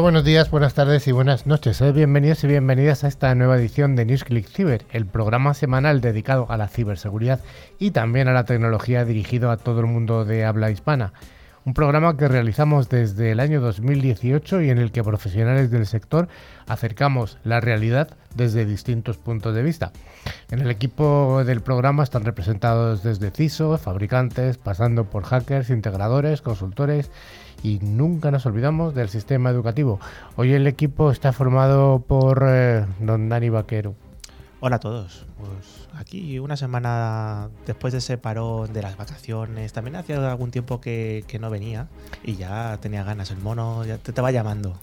[0.00, 1.82] Buenos días, buenas tardes y buenas noches.
[1.92, 6.56] Bienvenidos y bienvenidas a esta nueva edición de NewsClick Cyber, el programa semanal dedicado a
[6.56, 7.40] la ciberseguridad
[7.80, 11.12] y también a la tecnología dirigido a todo el mundo de habla hispana.
[11.64, 16.28] Un programa que realizamos desde el año 2018 y en el que profesionales del sector
[16.66, 19.92] acercamos la realidad desde distintos puntos de vista.
[20.50, 27.10] En el equipo del programa están representados desde CISO, fabricantes, pasando por hackers, integradores, consultores
[27.62, 30.00] y nunca nos olvidamos del sistema educativo.
[30.36, 33.94] Hoy el equipo está formado por eh, don Dani Vaquero.
[34.60, 35.26] Hola a todos.
[35.38, 40.80] Pues aquí una semana después de ese parón de las vacaciones, también hacía algún tiempo
[40.80, 41.86] que, no venía
[42.24, 43.30] y ya tenía ganas.
[43.30, 44.76] El mono ya te, te va llamando.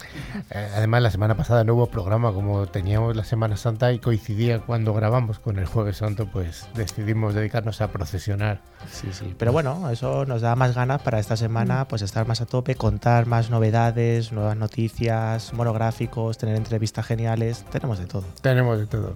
[0.51, 4.59] Eh, además, la semana pasada no hubo programa, como teníamos la Semana Santa y coincidía
[4.59, 8.61] cuando grabamos con el Jueves Santo, pues decidimos dedicarnos a procesionar.
[8.89, 9.35] Sí, sí.
[9.37, 12.75] Pero bueno, eso nos da más ganas para esta semana, pues estar más a tope,
[12.75, 17.65] contar más novedades, nuevas noticias, monográficos, tener entrevistas geniales.
[17.71, 18.25] Tenemos de todo.
[18.41, 19.15] Tenemos de todo.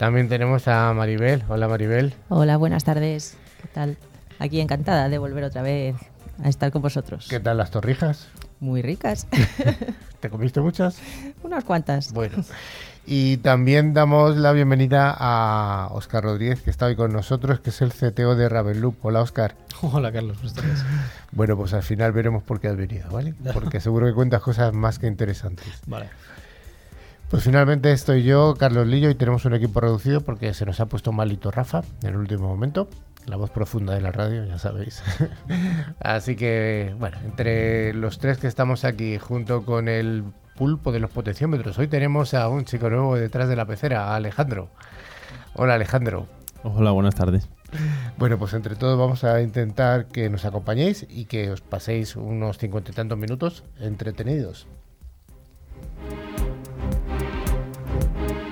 [0.00, 1.44] También tenemos a Maribel.
[1.50, 2.14] Hola Maribel.
[2.30, 3.36] Hola, buenas tardes.
[3.60, 3.98] ¿Qué tal?
[4.38, 5.94] Aquí encantada de volver otra vez
[6.42, 7.26] a estar con vosotros.
[7.28, 8.28] ¿Qué tal las torrijas?
[8.60, 9.26] Muy ricas.
[10.20, 10.96] ¿Te comiste muchas?
[11.42, 12.14] Unas cuantas.
[12.14, 12.42] Bueno.
[13.04, 17.82] Y también damos la bienvenida a Oscar Rodríguez, que está hoy con nosotros, que es
[17.82, 19.04] el CTO de Ravenloop.
[19.04, 19.54] Hola, Oscar.
[19.82, 20.38] Hola, Carlos.
[21.32, 23.34] Bueno, pues al final veremos por qué has venido, ¿vale?
[23.52, 25.66] Porque seguro que cuentas cosas más que interesantes.
[25.86, 26.08] Vale.
[27.30, 30.86] Pues finalmente estoy yo, Carlos Lillo, y tenemos un equipo reducido porque se nos ha
[30.86, 32.88] puesto malito Rafa en el último momento.
[33.26, 35.00] La voz profunda de la radio, ya sabéis.
[36.00, 40.24] Así que, bueno, entre los tres que estamos aquí, junto con el
[40.56, 44.16] pulpo de los potenciómetros, hoy tenemos a un chico nuevo detrás de la pecera, a
[44.16, 44.68] Alejandro.
[45.54, 46.26] Hola, Alejandro.
[46.64, 47.48] Hola, buenas tardes.
[48.18, 52.58] Bueno, pues entre todos vamos a intentar que nos acompañéis y que os paséis unos
[52.58, 54.66] cincuenta y tantos minutos entretenidos.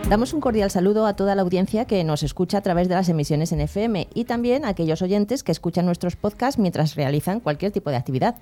[0.08, 3.10] Damos un cordial saludo a toda la audiencia que nos escucha a través de las
[3.10, 7.72] emisiones en FM y también a aquellos oyentes que escuchan nuestros podcasts mientras realizan cualquier
[7.72, 8.36] tipo de actividad.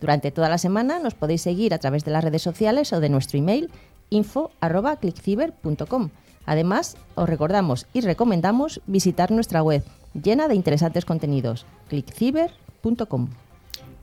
[0.00, 3.08] Durante toda la semana nos podéis seguir a través de las redes sociales o de
[3.08, 3.68] nuestro email
[4.10, 6.10] info.clickciber.com.
[6.46, 9.82] Además, os recordamos y recomendamos visitar nuestra web
[10.14, 13.28] llena de interesantes contenidos, clickciber.com.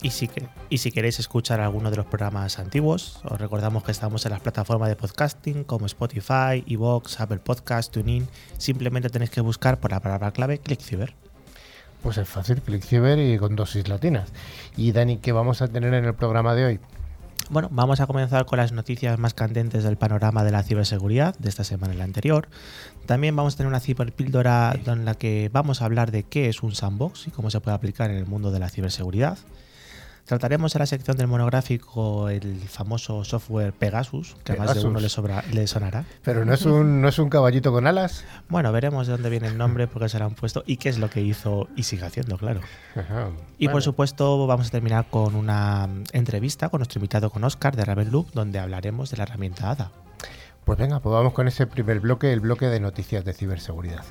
[0.02, 0.30] Y si,
[0.70, 4.42] y si queréis escuchar alguno de los programas antiguos, os recordamos que estamos en las
[4.42, 8.28] plataformas de podcasting como Spotify, Evox, Apple Podcast, TuneIn.
[8.58, 11.14] Simplemente tenéis que buscar por la palabra clave ClickCiber.
[12.04, 14.30] Pues es fácil, ClickCiber y con dosis latinas.
[14.78, 16.80] Y Dani, ¿qué vamos a tener en el programa de hoy?
[17.50, 21.50] Bueno, vamos a comenzar con las noticias más candentes del panorama de la ciberseguridad de
[21.50, 22.48] esta semana y la anterior.
[23.06, 26.64] También vamos a tener una ciberpíldora en la que vamos a hablar de qué es
[26.64, 29.38] un sandbox y cómo se puede aplicar en el mundo de la ciberseguridad.
[30.26, 35.00] Trataremos en la sección del monográfico el famoso software Pegasus, que a más de uno
[35.00, 36.04] le, sobra, le sonará.
[36.24, 38.26] Pero no es, un, no es un caballito con alas.
[38.50, 40.90] Bueno, veremos de dónde viene el nombre, por qué se lo han puesto y qué
[40.90, 42.62] es lo que hizo y sigue haciendo, claro.
[43.60, 47.86] Y por supuesto, vamos a terminar con una entrevista con nuestro invitado con Oscar de
[47.86, 49.92] Ravenloop, donde hablaremos de la herramienta ADA.
[50.64, 54.04] Pues venga, pues vamos con ese primer bloque, el bloque de noticias de ciberseguridad.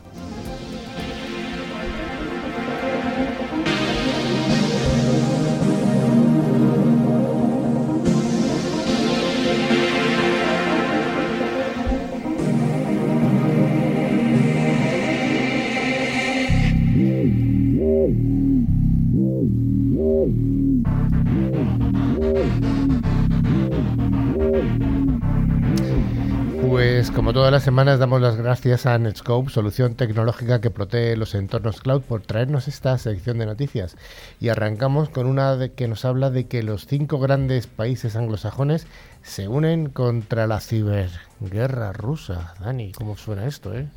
[26.69, 31.35] Pues como todas las semanas damos las gracias a Netscope, solución tecnológica que protege los
[31.35, 33.97] entornos cloud, por traernos esta sección de noticias.
[34.41, 38.87] Y arrancamos con una de que nos habla de que los cinco grandes países anglosajones
[39.23, 42.55] se unen contra la ciberguerra rusa.
[42.61, 43.89] Dani, ¿cómo suena esto, eh?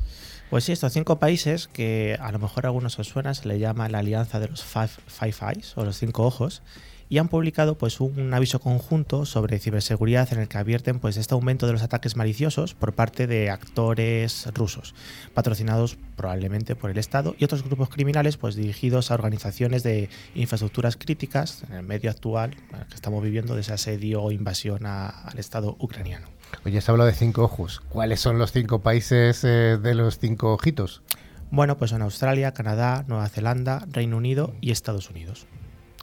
[0.50, 3.58] Pues sí, estos cinco países, que a lo mejor a algunos os suena, se le
[3.58, 6.62] llama la Alianza de los Five, five Eyes o los Cinco Ojos,
[7.10, 11.34] y han publicado pues un aviso conjunto sobre ciberseguridad en el que advierten pues este
[11.34, 14.94] aumento de los ataques maliciosos por parte de actores rusos,
[15.34, 20.96] patrocinados probablemente por el Estado y otros grupos criminales pues dirigidos a organizaciones de infraestructuras
[20.96, 22.56] críticas en el medio actual
[22.88, 26.37] que estamos viviendo de ese asedio o invasión al Estado ucraniano.
[26.64, 27.80] Oye, se habla de cinco ojos.
[27.88, 31.02] ¿Cuáles son los cinco países eh, de los cinco ojitos?
[31.50, 35.46] Bueno, pues son Australia, Canadá, Nueva Zelanda, Reino Unido y Estados Unidos.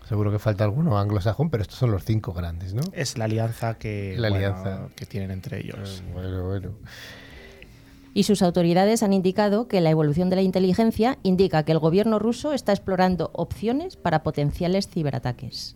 [0.08, 2.84] Seguro que falta alguno anglosajón, pero estos son los cinco grandes, ¿no?
[2.94, 4.16] Es la alianza que,
[4.96, 6.04] que tienen entre ellos.
[6.04, 6.72] Ah, bueno, bueno.
[8.14, 12.18] Y sus autoridades han indicado que la evolución de la inteligencia indica que el gobierno
[12.18, 15.76] ruso está explorando opciones para potenciales ciberataques.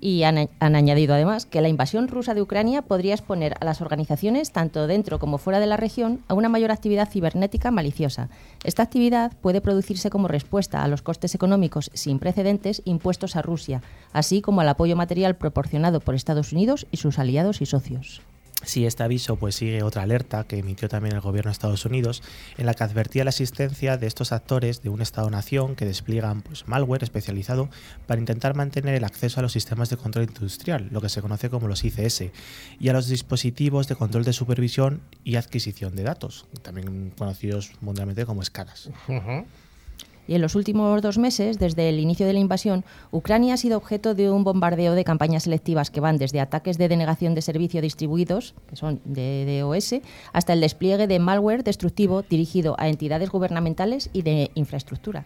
[0.00, 4.52] Y han, añadido además que la invasión rusa de Ucrania podría exponer a las organizaciones,
[4.52, 8.28] tanto dentro como fuera de la región, a una mayor actividad cibernética maliciosa.
[8.64, 13.82] Esta actividad puede producirse como respuesta a los costes económicos sin precedentes impuestos a Rusia,
[14.12, 18.22] así como al apoyo material proporcionado por Estados Unidos y sus aliados y socios.
[18.64, 22.22] Sí, este aviso pues sigue otra alerta que emitió también el gobierno de Estados Unidos,
[22.56, 26.66] en la que advertía la existencia de estos actores de un Estado-nación que despliegan pues,
[26.66, 27.70] malware especializado
[28.06, 31.50] para intentar mantener el acceso a los sistemas de control industrial, lo que se conoce
[31.50, 32.24] como los ICS,
[32.80, 38.26] y a los dispositivos de control de supervisión y adquisición de datos, también conocidos mundialmente
[38.26, 39.44] como -huh.
[40.28, 43.78] Y en los últimos dos meses, desde el inicio de la invasión, Ucrania ha sido
[43.78, 47.80] objeto de un bombardeo de campañas selectivas que van desde ataques de denegación de servicio
[47.80, 49.94] distribuidos, que son de DOS,
[50.34, 55.24] hasta el despliegue de malware destructivo dirigido a entidades gubernamentales y de infraestructura.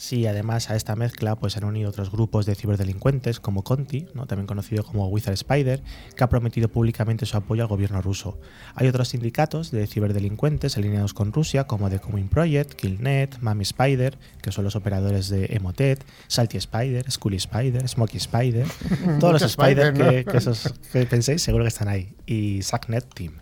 [0.00, 4.24] Sí, además a esta mezcla pues han unido otros grupos de ciberdelincuentes como Conti, ¿no?
[4.24, 5.82] también conocido como Wizard Spider,
[6.16, 8.40] que ha prometido públicamente su apoyo al gobierno ruso.
[8.74, 14.16] Hay otros sindicatos de ciberdelincuentes alineados con Rusia como The Coming Project, Killnet, Mami Spider,
[14.40, 18.66] que son los operadores de Emotet, Salty Spider, Scully Spider, Smokey Spider,
[19.20, 20.08] todos los Spider, ¿no?
[20.08, 23.34] que, que, esos, que penséis seguro que están ahí, y Sacknet Team.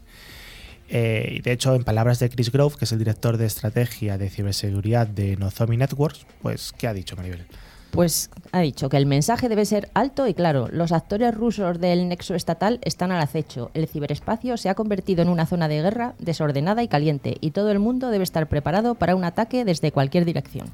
[0.88, 4.31] Eh, de hecho, en palabras de Chris Grove, que es el director de estrategia de
[4.31, 7.46] ciberseguridad de Nozomi Networks, pues, ¿qué ha dicho Maribel?
[7.90, 10.69] Pues ha dicho que el mensaje debe ser alto y claro.
[10.70, 13.70] Los actores rusos del nexo estatal están al acecho.
[13.73, 17.70] El ciberespacio se ha convertido en una zona de guerra desordenada y caliente y todo
[17.70, 20.70] el mundo debe estar preparado para un ataque desde cualquier dirección.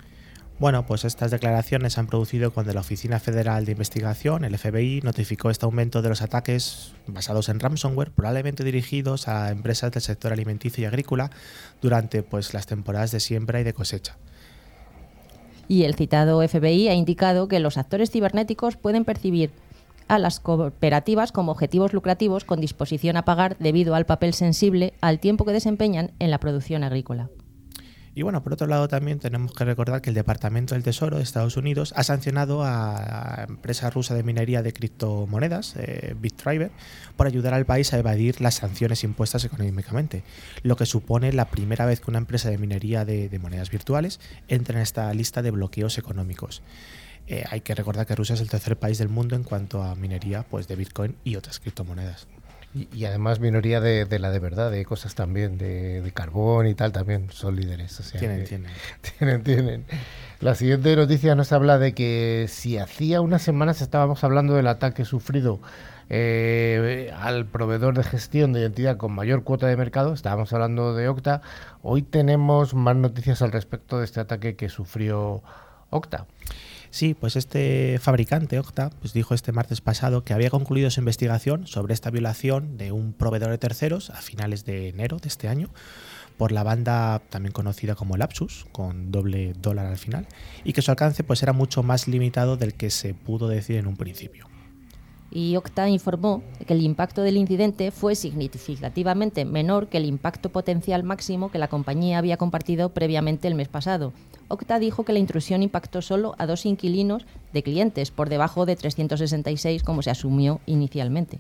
[0.59, 5.01] Bueno, pues estas declaraciones se han producido cuando la Oficina Federal de Investigación, el FBI,
[5.03, 10.33] notificó este aumento de los ataques basados en ransomware, probablemente dirigidos a empresas del sector
[10.33, 11.31] alimenticio y agrícola
[11.83, 14.17] durante pues, las temporadas de siembra y de cosecha.
[15.67, 19.50] Y el citado FBI ha indicado que los actores cibernéticos pueden percibir
[20.07, 25.19] a las cooperativas como objetivos lucrativos con disposición a pagar debido al papel sensible al
[25.19, 27.29] tiempo que desempeñan en la producción agrícola.
[28.16, 31.25] Y bueno, por otro lado también tenemos que recordar que el Departamento del Tesoro de
[31.25, 36.70] Estados Unidos ha sancionado a la empresa rusa de minería de criptomonedas, eh, BitDriver,
[37.16, 40.22] por ayudar al país a evadir las sanciones impuestas económicamente,
[40.62, 44.20] lo que supone la primera vez que una empresa de minería de, de monedas virtuales
[44.46, 46.62] entra en esta lista de bloqueos económicos.
[47.26, 49.94] Eh, hay que recordar que Rusia es el tercer país del mundo en cuanto a
[49.94, 52.28] minería pues, de Bitcoin y otras criptomonedas.
[52.75, 56.67] Y, y, además minoría de, de, la de verdad, de cosas también, de, de, carbón
[56.67, 58.00] y tal, también son líderes.
[58.00, 58.73] O sea, tienen, que, tienen.
[59.19, 59.85] tienen, tienen.
[60.41, 65.05] La siguiente noticia nos habla de que si hacía unas semanas estábamos hablando del ataque
[65.05, 65.61] sufrido
[66.11, 71.09] eh, al proveedor de gestión de identidad con mayor cuota de mercado, estábamos hablando de
[71.09, 71.41] Octa,
[71.82, 75.43] hoy tenemos más noticias al respecto de este ataque que sufrió
[75.91, 76.26] Octa.
[76.94, 81.66] Sí, pues este fabricante, Octa, pues dijo este martes pasado que había concluido su investigación
[81.66, 85.71] sobre esta violación de un proveedor de terceros a finales de enero de este año
[86.37, 90.28] por la banda también conocida como Lapsus, con doble dólar al final,
[90.62, 93.88] y que su alcance pues era mucho más limitado del que se pudo decir en
[93.88, 94.47] un principio
[95.31, 101.02] y Octa informó que el impacto del incidente fue significativamente menor que el impacto potencial
[101.02, 104.12] máximo que la compañía había compartido previamente el mes pasado.
[104.49, 108.76] Octa dijo que la intrusión impactó solo a dos inquilinos de clientes, por debajo de
[108.76, 111.38] 366 como se asumió inicialmente.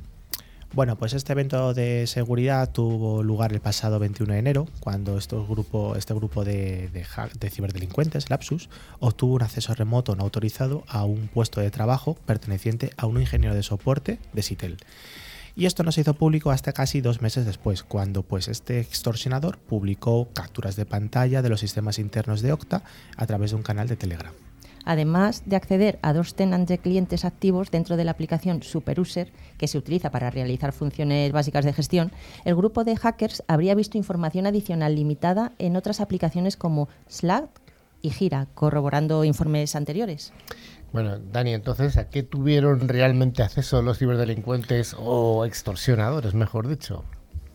[0.74, 5.94] Bueno, pues este evento de seguridad tuvo lugar el pasado 21 de enero, cuando grupo,
[5.94, 7.06] este grupo de, de,
[7.38, 12.90] de, ciberdelincuentes, Lapsus, obtuvo un acceso remoto no autorizado a un puesto de trabajo perteneciente
[12.96, 14.78] a un ingeniero de soporte de Citel.
[15.54, 19.58] Y esto no se hizo público hasta casi dos meses después, cuando pues este extorsionador
[19.58, 22.82] publicó capturas de pantalla de los sistemas internos de Octa
[23.16, 24.34] a través de un canal de Telegram
[24.84, 29.68] además de acceder a dos tenants de clientes activos dentro de la aplicación SuperUser, que
[29.68, 32.12] se utiliza para realizar funciones básicas de gestión,
[32.44, 37.48] el grupo de hackers habría visto información adicional limitada en otras aplicaciones como Slack
[38.02, 40.32] y Gira, corroborando informes anteriores.
[40.92, 47.04] Bueno, Dani, entonces, ¿a qué tuvieron realmente acceso los ciberdelincuentes o extorsionadores, mejor dicho?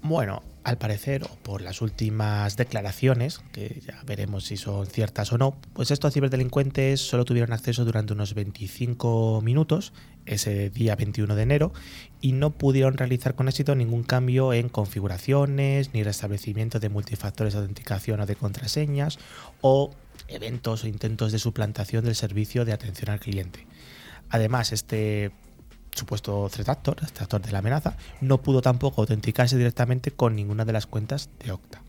[0.01, 5.37] Bueno, al parecer, o por las últimas declaraciones, que ya veremos si son ciertas o
[5.37, 9.93] no, pues estos ciberdelincuentes solo tuvieron acceso durante unos 25 minutos,
[10.25, 11.73] ese día 21 de enero,
[12.21, 17.59] y no pudieron realizar con éxito ningún cambio en configuraciones, ni restablecimiento de multifactores de
[17.59, 19.17] autenticación o de contraseñas,
[19.61, 19.91] o
[20.27, 23.65] eventos o intentos de suplantación del servicio de atención al cliente.
[24.29, 25.31] Además, este
[25.93, 30.65] supuesto threat actor, este actor de la amenaza, no pudo tampoco autenticarse directamente con ninguna
[30.65, 31.81] de las cuentas de Octa.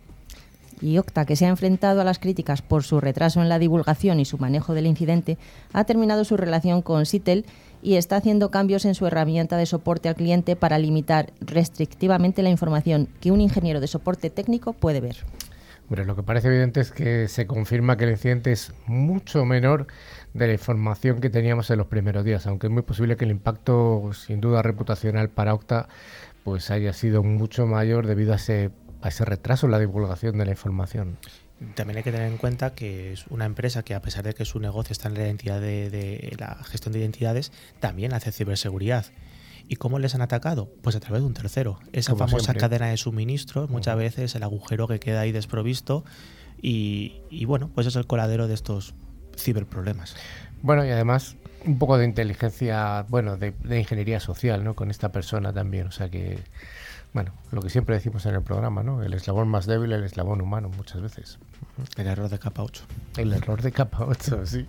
[0.81, 4.19] y Octa, que se ha enfrentado a las críticas por su retraso en la divulgación
[4.21, 5.39] y su manejo del incidente,
[5.73, 7.45] ha terminado su relación con Sitel
[7.83, 12.51] y está haciendo cambios en su herramienta de soporte al cliente para limitar restrictivamente la
[12.51, 15.17] información que un ingeniero de soporte técnico puede ver.
[15.89, 19.89] Bueno, lo que parece evidente es que se confirma que el incidente es mucho menor
[20.35, 23.31] de la información que teníamos en los primeros días, aunque es muy posible que el
[23.31, 25.89] impacto, sin duda reputacional para Octa,
[26.45, 28.71] pues haya sido mucho mayor debido a ese,
[29.03, 31.19] a ese retraso en la divulgación de la información.
[31.75, 34.47] También hay que tener en cuenta que es una empresa que a pesar de que
[34.47, 39.07] su negocio está en la identidad de, la gestión de identidades, también hace ciberseguridad.
[39.69, 40.73] ¿Y cómo les han atacado?
[40.83, 41.79] Pues a través de un tercero.
[41.93, 46.03] Esa famosa cadena de suministro, muchas veces el agujero que queda ahí desprovisto
[46.63, 48.95] y, bueno, pues es el coladero de estos
[49.43, 50.17] ciberproblemas.
[50.63, 54.75] Bueno, y además un poco de inteligencia, bueno, de, de ingeniería social, ¿no?
[54.75, 56.39] Con esta persona también, o sea que
[57.13, 59.03] bueno, lo que siempre decimos en el programa, ¿no?
[59.03, 61.39] El eslabón más débil, el eslabón humano, muchas veces.
[61.97, 62.85] El error de capa 8.
[63.17, 64.67] El error de capa 8, sí.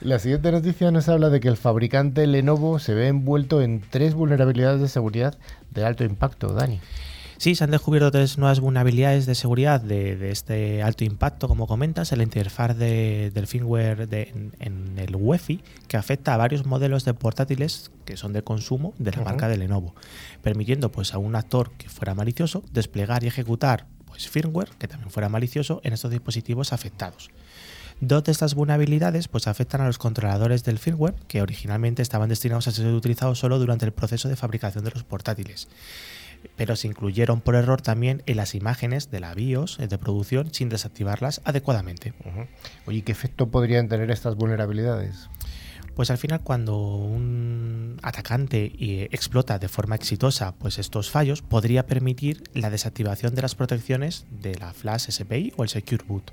[0.00, 4.14] La siguiente noticia nos habla de que el fabricante Lenovo se ve envuelto en tres
[4.14, 5.38] vulnerabilidades de seguridad
[5.70, 6.80] de alto impacto, Dani.
[7.38, 12.10] Sí, se han descubierto tres nuevas vulnerabilidades de seguridad de, este alto impacto, como comentas,
[12.10, 18.16] el interfaz del firmware en, el UEFI, que afecta a varios modelos de portátiles que
[18.16, 19.94] son de consumo de la marca de Lenovo,
[20.42, 25.12] permitiendo pues, a un actor que fuera malicioso desplegar y ejecutar pues, firmware que también
[25.12, 27.30] fuera malicioso en estos dispositivos afectados.
[28.00, 32.66] Dos de estas vulnerabilidades pues, afectan a los controladores del firmware que originalmente estaban destinados
[32.66, 35.68] a ser utilizados solo durante el proceso de fabricación de los portátiles
[36.56, 40.68] pero se incluyeron por error también en las imágenes de la BIOS de producción sin
[40.68, 42.12] desactivarlas adecuadamente.
[42.86, 45.28] Oye, ¿qué efecto podrían tener estas vulnerabilidades?
[45.94, 51.86] Pues al final cuando un atacante eh, explota de forma exitosa pues estos fallos, podría
[51.86, 56.30] permitir la desactivación de las protecciones de la Flash SPI o el Secure Boot,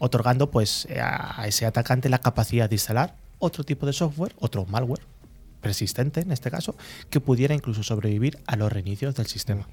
[0.00, 5.02] otorgando pues a ese atacante la capacidad de instalar otro tipo de software, otro malware,
[5.64, 6.76] persistente en este caso,
[7.10, 9.66] que pudiera incluso sobrevivir a los reinicios del sistema.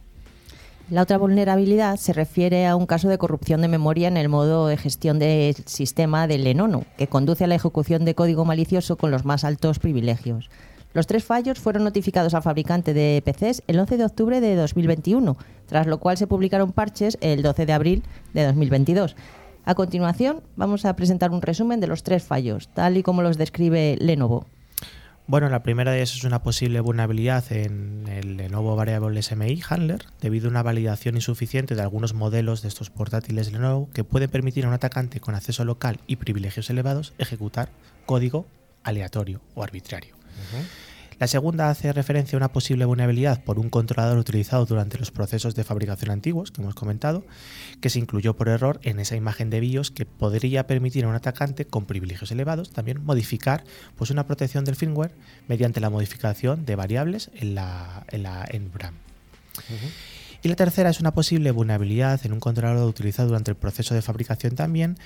[0.89, 4.67] La otra vulnerabilidad se refiere a un caso de corrupción de memoria en el modo
[4.67, 9.11] de gestión del sistema del Lenono, que conduce a la ejecución de código malicioso con
[9.11, 10.49] los más altos privilegios.
[10.93, 15.37] Los tres fallos fueron notificados al fabricante de PCs el 11 de octubre de 2021,
[15.67, 19.15] tras lo cual se publicaron parches el 12 de abril de 2022.
[19.63, 23.37] A continuación, vamos a presentar un resumen de los tres fallos, tal y como los
[23.37, 24.45] describe Lenovo.
[25.31, 30.03] Bueno, la primera de ellas es una posible vulnerabilidad en el Lenovo Variable SMI Handler,
[30.19, 34.65] debido a una validación insuficiente de algunos modelos de estos portátiles Lenovo que puede permitir
[34.65, 37.69] a un atacante con acceso local y privilegios elevados ejecutar
[38.05, 38.45] código
[38.83, 40.15] aleatorio o arbitrario.
[41.21, 45.53] La segunda hace referencia a una posible vulnerabilidad por un controlador utilizado durante los procesos
[45.53, 47.23] de fabricación antiguos que hemos comentado,
[47.79, 51.13] que se incluyó por error en esa imagen de BIOS que podría permitir a un
[51.13, 53.63] atacante con privilegios elevados también modificar
[53.97, 55.13] pues, una protección del firmware
[55.47, 58.47] mediante la modificación de variables en la, en la
[60.43, 64.01] y la tercera es una posible vulnerabilidad en un controlador utilizado durante el proceso de
[64.01, 64.97] fabricación también,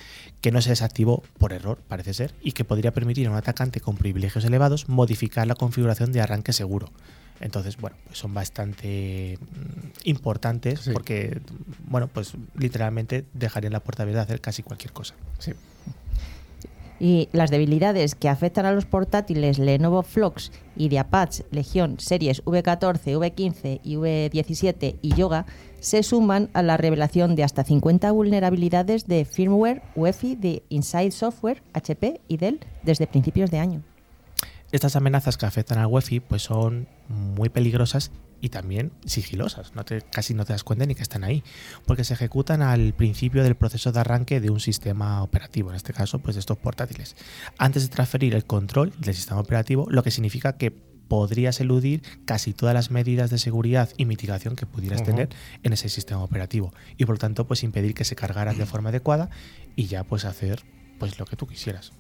[0.42, 3.82] que no se desactivó por error, parece ser, y que podría permitir a un atacante
[3.82, 6.92] con privilegios elevados modificar la configuración de arranque seguro.
[7.42, 11.42] Entonces, bueno, pues son bastante mm, importantes porque,
[11.88, 15.16] bueno, pues literalmente dejarían la puerta abierta a hacer casi cualquier cosa.
[15.40, 15.52] Sí.
[17.00, 20.06] Y las debilidades que afectan a los portátiles Lenovo
[20.76, 25.46] de Apache Legion series V14, V15 y V17 y Yoga
[25.80, 31.62] se suman a la revelación de hasta 50 vulnerabilidades de firmware UEFI de Inside Software,
[31.74, 33.84] HP y Dell desde principios de año.
[34.72, 38.12] Estas amenazas que afectan al Wi-Fi pues son muy peligrosas
[38.42, 39.74] y también sigilosas.
[39.76, 41.44] No te, casi no te das cuenta ni que están ahí,
[41.86, 45.94] porque se ejecutan al principio del proceso de arranque de un sistema operativo, en este
[45.94, 47.16] caso pues de estos portátiles,
[47.58, 50.72] antes de transferir el control del sistema operativo, lo que significa que
[51.08, 55.30] podrías eludir casi todas las medidas de seguridad y mitigación que pudieras tener
[55.64, 58.90] en ese sistema operativo y por lo tanto pues impedir que se cargaran de forma
[58.90, 59.30] adecuada
[59.76, 60.64] y ya pues hacer
[61.00, 61.92] pues lo que tú quisieras.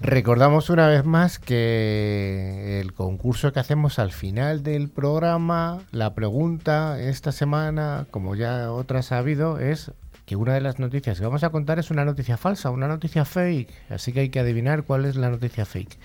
[0.00, 7.00] Recordamos una vez más que el concurso que hacemos al final del programa, la pregunta
[7.00, 9.90] esta semana, como ya otras ha habido, es
[10.24, 13.24] que una de las noticias que vamos a contar es una noticia falsa, una noticia
[13.24, 15.98] fake, así que hay que adivinar cuál es la noticia fake.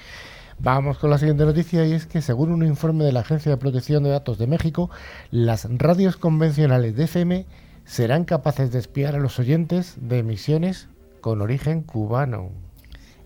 [0.58, 3.58] Vamos con la siguiente noticia y es que según un informe de la Agencia de
[3.58, 4.90] Protección de Datos de México,
[5.30, 7.46] las radios convencionales de FM
[7.86, 10.88] serán capaces de espiar a los oyentes de emisiones
[11.22, 12.50] con origen cubano.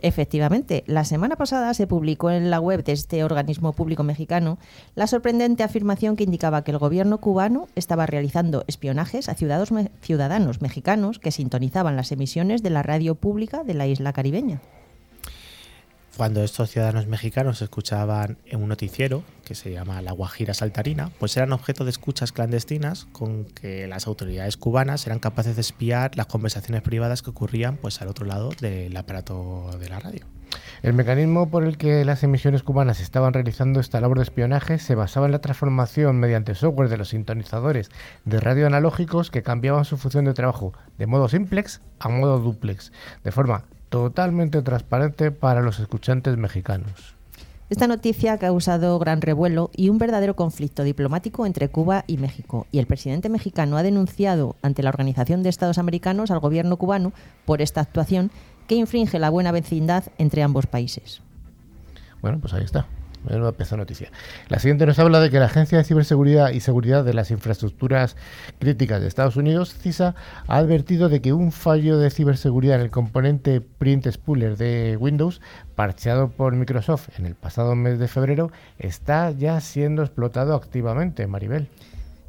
[0.02, 4.60] Efectivamente, la semana pasada se publicó en la web de este organismo público mexicano
[4.96, 11.20] la sorprendente afirmación que indicaba que el gobierno cubano estaba realizando espionajes a ciudadanos, mexicanos
[11.20, 14.62] que sintonizaban las emisiones de la radio pública de la isla caribeña
[16.18, 21.38] cuando estos ciudadanos mexicanos escuchaban en un noticiero que se llama La Guajira Saltarina, pues
[21.38, 26.26] eran objeto de escuchas clandestinas con que las autoridades cubanas eran capaces de espiar las
[26.26, 30.26] conversaciones privadas que ocurrían pues al otro lado del aparato de la radio.
[30.82, 34.96] El mecanismo por el que las emisiones cubanas estaban realizando esta labor de espionaje se
[34.96, 37.92] basaba en la transformación mediante software de los sintonizadores
[38.26, 42.92] de radio analógicos que cambiaban su función de trabajo de modo simplex a modo duplex,
[43.24, 47.16] de forma totalmente transparente para los escuchantes mexicanos.
[47.70, 52.66] Esta noticia ha causado gran revuelo y un verdadero conflicto diplomático entre Cuba y México,
[52.72, 57.12] y el presidente mexicano ha denunciado ante la Organización de Estados Americanos al gobierno cubano
[57.46, 58.32] por esta actuación
[58.68, 61.22] que infringe la buena vecindad entre ambos países.
[62.22, 62.88] Bueno, pues ahí está.
[63.30, 64.12] Una noticia.
[64.48, 68.16] La siguiente nos habla de que la Agencia de Ciberseguridad y Seguridad de las Infraestructuras
[68.60, 70.16] Críticas de Estados Unidos, CISA,
[70.48, 75.42] ha advertido de que un fallo de ciberseguridad en el componente Print Spooler de Windows,
[75.76, 81.68] parcheado por Microsoft en el pasado mes de febrero, está ya siendo explotado activamente, Maribel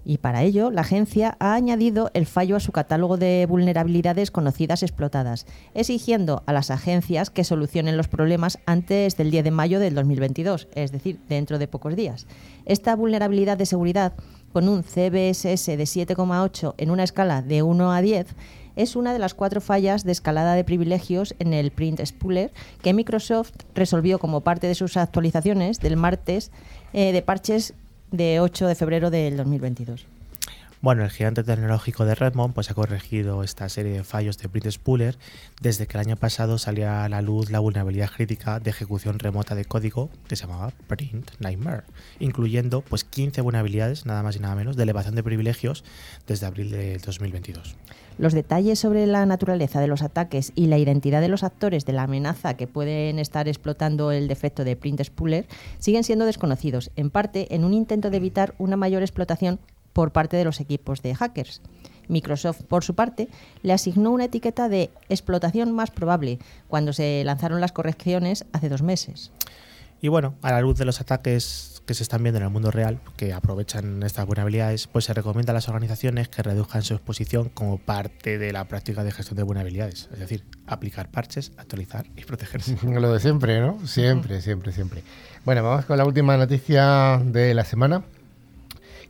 [0.09, 4.83] y para ello la agencia ha añadido el fallo a su catálogo de vulnerabilidades conocidas
[4.83, 9.95] explotadas, exigiendo a las agencias que solucionen los problemas antes del 10 de mayo del
[9.95, 12.27] 2022, es decir, dentro de pocos días.
[12.65, 14.15] Esta vulnerabilidad de seguridad,
[14.55, 18.29] con un CBSS de 7,8 en una escala de 1 a 10,
[18.77, 22.51] es una de las cuatro fallas de escalada de privilegios en el Print Spooler
[22.81, 26.51] que Microsoft resolvió como parte de sus actualizaciones del martes
[26.95, 27.75] eh, de parches
[28.11, 30.07] de 8 de febrero del 2022.
[30.81, 34.71] Bueno, el gigante tecnológico de Redmond pues, ha corregido esta serie de fallos de Print
[34.71, 35.19] Spooler
[35.61, 39.57] desde que el año pasado salía a la luz la vulnerabilidad crítica de ejecución remota
[39.57, 41.83] de código que se llamaba Print Nightmare,
[42.21, 45.83] incluyendo pues, 15 vulnerabilidades, nada más y nada menos, de elevación de privilegios
[46.29, 47.75] desde abril de 2022.
[48.19, 51.93] Los detalles sobre la naturaleza de los ataques y la identidad de los actores de
[51.93, 55.47] la amenaza que pueden estar explotando el defecto de Print Spooler
[55.79, 59.61] siguen siendo desconocidos, en parte en un intento de evitar una mayor explotación
[59.93, 61.63] por parte de los equipos de hackers.
[62.09, 63.29] Microsoft, por su parte,
[63.63, 68.83] le asignó una etiqueta de explotación más probable cuando se lanzaron las correcciones hace dos
[68.83, 69.31] meses.
[70.01, 72.71] Y bueno, a la luz de los ataques que se están viendo en el mundo
[72.71, 77.49] real, que aprovechan estas vulnerabilidades, pues se recomienda a las organizaciones que reduzcan su exposición
[77.49, 80.11] como parte de la práctica de gestión de vulnerabilidades.
[80.13, 82.77] Es decir, aplicar parches, actualizar y protegerse.
[82.83, 83.87] Lo de siempre, ¿no?
[83.87, 85.03] Siempre, siempre, siempre.
[85.47, 88.03] Bueno, vamos con la última noticia de la semana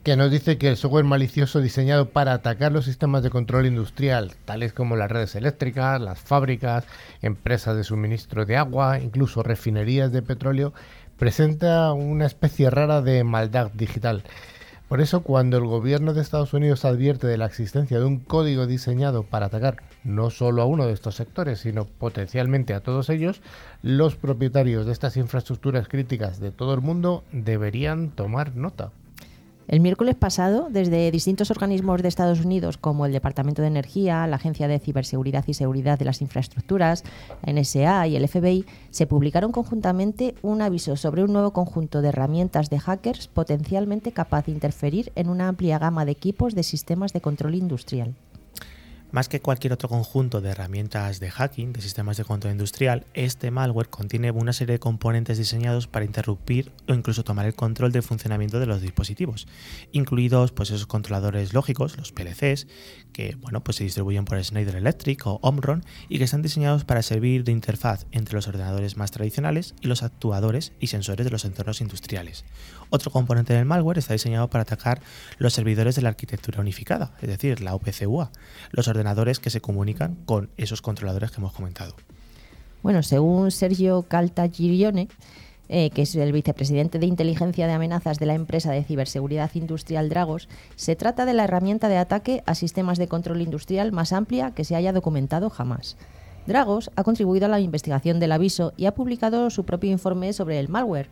[0.03, 4.35] que nos dice que el software malicioso diseñado para atacar los sistemas de control industrial,
[4.45, 6.85] tales como las redes eléctricas, las fábricas,
[7.21, 10.73] empresas de suministro de agua, incluso refinerías de petróleo,
[11.19, 14.23] presenta una especie rara de maldad digital.
[14.89, 18.67] Por eso, cuando el gobierno de Estados Unidos advierte de la existencia de un código
[18.67, 23.43] diseñado para atacar no solo a uno de estos sectores, sino potencialmente a todos ellos,
[23.83, 28.91] los propietarios de estas infraestructuras críticas de todo el mundo deberían tomar nota.
[29.69, 34.37] El miércoles pasado, desde distintos organismos de Estados Unidos, como el Departamento de Energía, la
[34.37, 37.05] Agencia de Ciberseguridad y Seguridad de las Infraestructuras,
[37.45, 42.09] la NSA y el FBI, se publicaron conjuntamente un aviso sobre un nuevo conjunto de
[42.09, 47.13] herramientas de hackers potencialmente capaz de interferir en una amplia gama de equipos de sistemas
[47.13, 48.15] de control industrial.
[49.11, 53.51] Más que cualquier otro conjunto de herramientas de hacking, de sistemas de control industrial, este
[53.51, 58.03] malware contiene una serie de componentes diseñados para interrumpir o incluso tomar el control del
[58.03, 59.49] funcionamiento de los dispositivos,
[59.93, 62.67] incluidos pues, esos controladores lógicos, los PLCs,
[63.19, 67.03] que bueno, pues se distribuyen por Schneider Electric o Omron y que están diseñados para
[67.03, 71.45] servir de interfaz entre los ordenadores más tradicionales y los actuadores y sensores de los
[71.45, 72.45] entornos industriales.
[72.91, 75.01] Otro componente del malware está diseñado para atacar
[75.39, 78.31] los servidores de la arquitectura unificada, es decir, la OPCUA,
[78.71, 81.97] los ordenadores que se comunican con esos controladores que hemos comentado.
[82.85, 85.09] Bueno, según Sergio Caltagirione,
[85.69, 90.09] eh, que es el vicepresidente de inteligencia de amenazas de la empresa de ciberseguridad industrial
[90.09, 94.53] Dragos, se trata de la herramienta de ataque a sistemas de control industrial más amplia
[94.53, 95.97] que se haya documentado jamás.
[96.47, 100.59] Dragos ha contribuido a la investigación del aviso y ha publicado su propio informe sobre
[100.59, 101.11] el malware,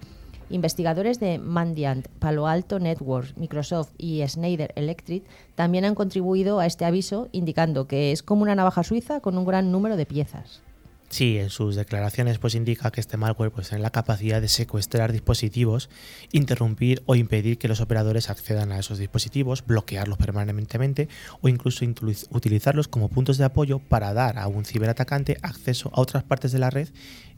[0.48, 5.24] Investigadores de Mandiant, Palo Alto Networks, Microsoft y Schneider Electric
[5.56, 9.44] también han contribuido a este aviso, indicando que es como una navaja suiza con un
[9.44, 10.62] gran número de piezas.
[11.08, 15.12] Sí, en sus declaraciones pues indica que este malware pues tiene la capacidad de secuestrar
[15.12, 15.88] dispositivos,
[16.32, 21.08] interrumpir o impedir que los operadores accedan a esos dispositivos, bloquearlos permanentemente
[21.40, 21.84] o incluso
[22.30, 26.58] utilizarlos como puntos de apoyo para dar a un ciberatacante acceso a otras partes de
[26.58, 26.88] la red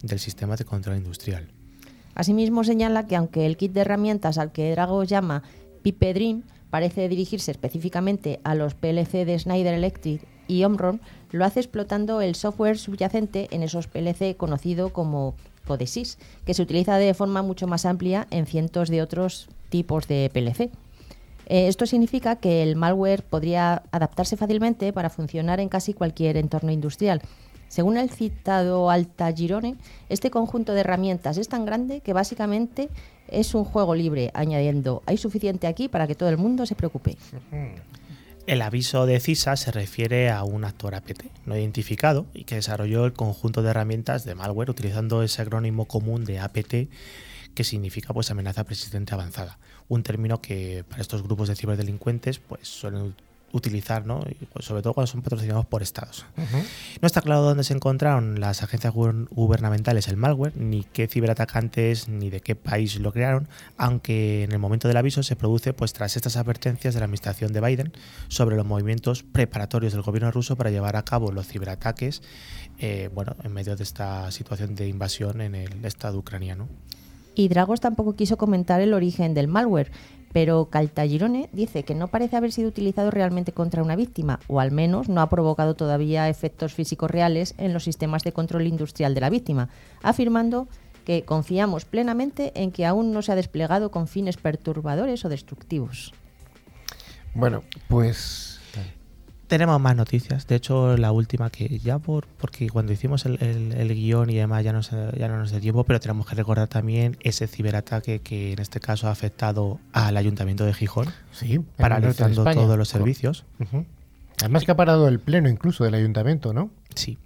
[0.03, 1.49] del sistema de control industrial.
[2.15, 5.43] Asimismo señala que aunque el kit de herramientas al que Drago llama
[5.83, 12.21] Pipedream parece dirigirse específicamente a los PLC de Schneider Electric y Omron, lo hace explotando
[12.21, 15.35] el software subyacente en esos PLC conocido como
[15.67, 20.31] Codesys, que se utiliza de forma mucho más amplia en cientos de otros tipos de
[20.33, 20.71] PLC.
[21.47, 26.73] Eh, esto significa que el malware podría adaptarse fácilmente para funcionar en casi cualquier entorno
[26.73, 27.23] industrial.
[27.69, 29.77] Según el citado Alta Girone,
[30.09, 32.89] este conjunto de herramientas es tan grande que básicamente
[33.29, 37.17] es un juego libre, añadiendo, hay suficiente aquí para que todo el mundo se preocupe.
[38.49, 43.05] El aviso de CISA se refiere a un actor APT no identificado y que desarrolló
[43.05, 46.89] el conjunto de herramientas de malware utilizando ese acrónimo común de APT
[47.55, 49.59] que significa pues amenaza persistente avanzada,
[49.89, 53.15] un término que para estos grupos de ciberdelincuentes pues suelen
[53.53, 54.21] utilizar, ¿no?
[54.53, 56.27] Pues, sobre todo cuando son patrocinados por estados.
[57.01, 62.31] No está claro dónde se encontraron las agencias gubernamentales el malware, ni qué ciberatacantes, ni
[62.31, 66.17] de qué país lo crearon, aunque en el momento del aviso se produce pues tras
[66.17, 67.93] estas advertencias de la administración de Biden
[68.29, 72.23] sobre los movimientos preparatorios del gobierno ruso para llevar a cabo los ciberataques,
[72.79, 76.69] eh, bueno, en medio de esta situación de invasión en el estado ucraniano.
[77.35, 79.93] Y Dragos tampoco quiso comentar el origen del malware,
[80.33, 84.71] pero Caltagirone dice que no parece haber sido utilizado realmente contra una víctima, o al
[84.71, 89.21] menos no ha provocado todavía efectos físicos reales en los sistemas de control industrial de
[89.21, 89.69] la víctima,
[90.03, 90.69] afirmando
[91.05, 96.13] que confiamos plenamente en que aún no se ha desplegado con fines perturbadores o destructivos.
[97.35, 98.48] Bueno, pues
[99.49, 100.47] tenemos más noticias.
[100.47, 104.73] De hecho, la última que ya por porque cuando hicimos el, guion y demás ya
[104.73, 108.61] no, ya no nos dio tiempo, pero tenemos que recordar también ese ciberataque que en
[108.61, 113.45] este caso ha afectado al ayuntamiento de Gijón, sí, paralizando todos los servicios.
[114.41, 116.71] Además que ha parado el pleno incluso del ayuntamiento, ¿no?
[116.95, 117.19] Sí,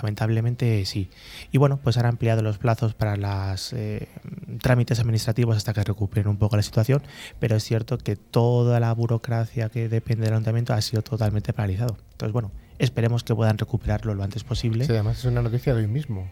[0.00, 1.10] Lamentablemente sí.
[1.50, 4.08] Y bueno, pues han ampliado los plazos para los eh,
[4.60, 7.02] trámites administrativos hasta que recuperen un poco la situación,
[7.38, 11.96] pero es cierto que toda la burocracia que depende del ayuntamiento ha sido totalmente paralizado.
[12.12, 14.84] Entonces, bueno, esperemos que puedan recuperarlo lo antes posible.
[14.84, 16.30] Sí, además es una noticia de hoy mismo.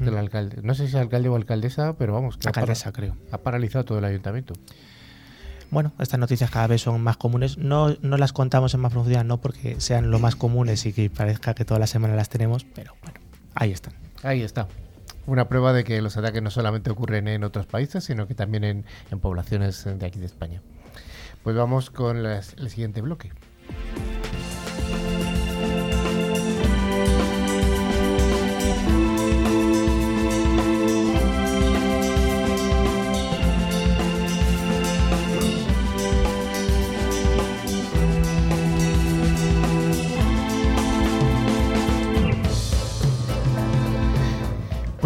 [0.00, 0.60] del alcalde.
[0.62, 3.16] No sé si es alcalde o alcaldesa, pero vamos, que alcaldesa, creo.
[3.30, 4.54] Ha paralizado todo el ayuntamiento.
[5.70, 7.58] Bueno, estas noticias cada vez son más comunes.
[7.58, 11.10] No, no las contamos en más profundidad, no porque sean lo más comunes y que
[11.10, 13.20] parezca que toda la semana las tenemos, pero bueno,
[13.54, 13.94] ahí están.
[14.22, 14.68] Ahí está.
[15.26, 18.64] Una prueba de que los ataques no solamente ocurren en otros países, sino que también
[18.64, 18.84] en,
[19.20, 20.62] poblaciones de aquí de España.
[21.42, 23.30] Pues vamos con el siguiente bloque.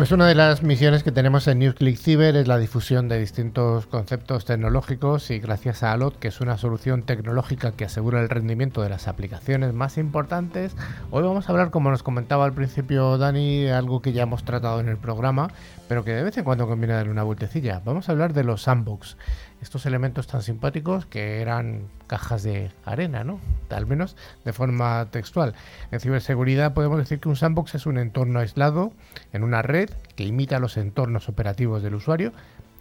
[0.03, 3.87] Pues una de las misiones que tenemos en NewsClick Cyber es la difusión de distintos
[3.87, 8.83] conceptos tecnológicos y gracias a Alot, que es una solución tecnológica que asegura el rendimiento
[8.83, 10.75] de las aplicaciones más importantes,
[11.13, 14.81] hoy vamos a hablar, como nos comentaba al principio Dani, algo que ya hemos tratado
[14.81, 15.53] en el programa,
[15.87, 17.81] pero que de vez en cuando conviene darle una vueltecilla.
[17.85, 19.17] Vamos a hablar de los sandbox
[19.63, 23.41] estos elementos tan simpáticos que eran cajas de arena, ¿no?
[23.71, 25.55] Al menos de forma textual.
[25.93, 28.93] En ciberseguridad podemos decir que un sandbox es un entorno aislado
[29.33, 32.33] en una red que imita los entornos operativos del usuario,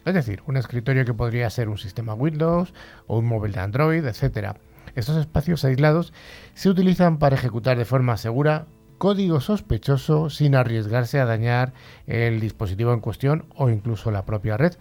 [0.03, 2.73] es decir, un escritorio que podría ser un sistema Windows
[3.05, 4.57] o un móvil de Android, etc.
[4.95, 6.11] Estos espacios aislados
[6.55, 8.65] se utilizan para ejecutar de forma segura
[8.97, 11.73] código sospechoso sin arriesgarse a dañar
[12.07, 14.73] el dispositivo en cuestión o incluso la propia red.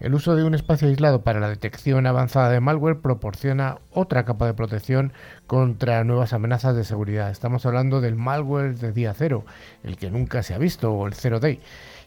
[0.00, 4.46] El uso de un espacio aislado para la detección avanzada de malware proporciona otra capa
[4.46, 5.12] de protección
[5.46, 7.30] contra nuevas amenazas de seguridad.
[7.30, 9.44] Estamos hablando del malware de día cero,
[9.84, 11.60] el que nunca se ha visto, o el zero day,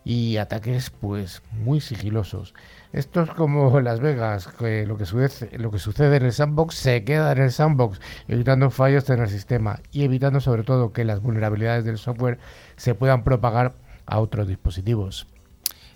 [0.03, 2.53] y ataques pues muy sigilosos.
[2.91, 6.75] Esto es como Las Vegas, que lo que, sucede, lo que sucede en el sandbox
[6.75, 11.05] se queda en el sandbox, evitando fallos en el sistema y evitando sobre todo que
[11.05, 12.37] las vulnerabilidades del software
[12.75, 15.27] se puedan propagar a otros dispositivos.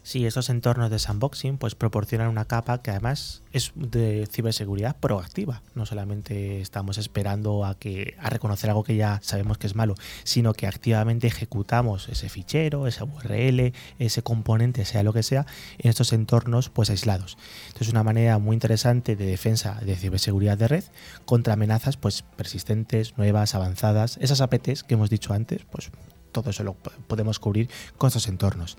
[0.03, 5.61] Sí, estos entornos de sandboxing pues proporcionan una capa que además es de ciberseguridad proactiva.
[5.75, 9.93] No solamente estamos esperando a que a reconocer algo que ya sabemos que es malo,
[10.23, 15.45] sino que activamente ejecutamos ese fichero, esa URL, ese componente, sea lo que sea,
[15.77, 17.37] en estos entornos pues aislados.
[17.67, 20.83] Entonces es una manera muy interesante de defensa de ciberseguridad de red
[21.25, 25.91] contra amenazas pues persistentes, nuevas, avanzadas, esas APTs que hemos dicho antes, pues
[26.31, 28.77] todo eso lo podemos cubrir con estos entornos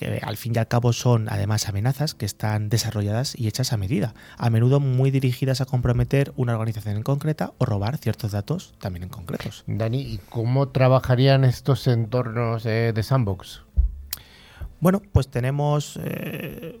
[0.00, 3.76] que al fin y al cabo son además amenazas que están desarrolladas y hechas a
[3.76, 8.72] medida, a menudo muy dirigidas a comprometer una organización en concreta o robar ciertos datos
[8.78, 9.62] también en concretos.
[9.66, 13.62] Dani, ¿y cómo trabajarían estos entornos eh, de sandbox?
[14.80, 16.80] Bueno, pues tenemos eh,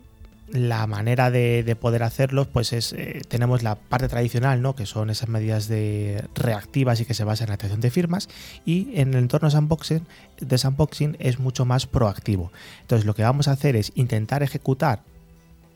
[0.52, 4.74] la manera de, poder hacerlo, pues es eh, tenemos la parte tradicional, ¿no?
[4.74, 8.28] que son esas medidas de reactivas y que se basan en la atención de firmas,
[8.64, 10.06] y en el entorno sandboxing,
[10.40, 12.52] de sandboxing es mucho más proactivo.
[12.82, 15.02] Entonces lo que vamos a hacer es intentar ejecutar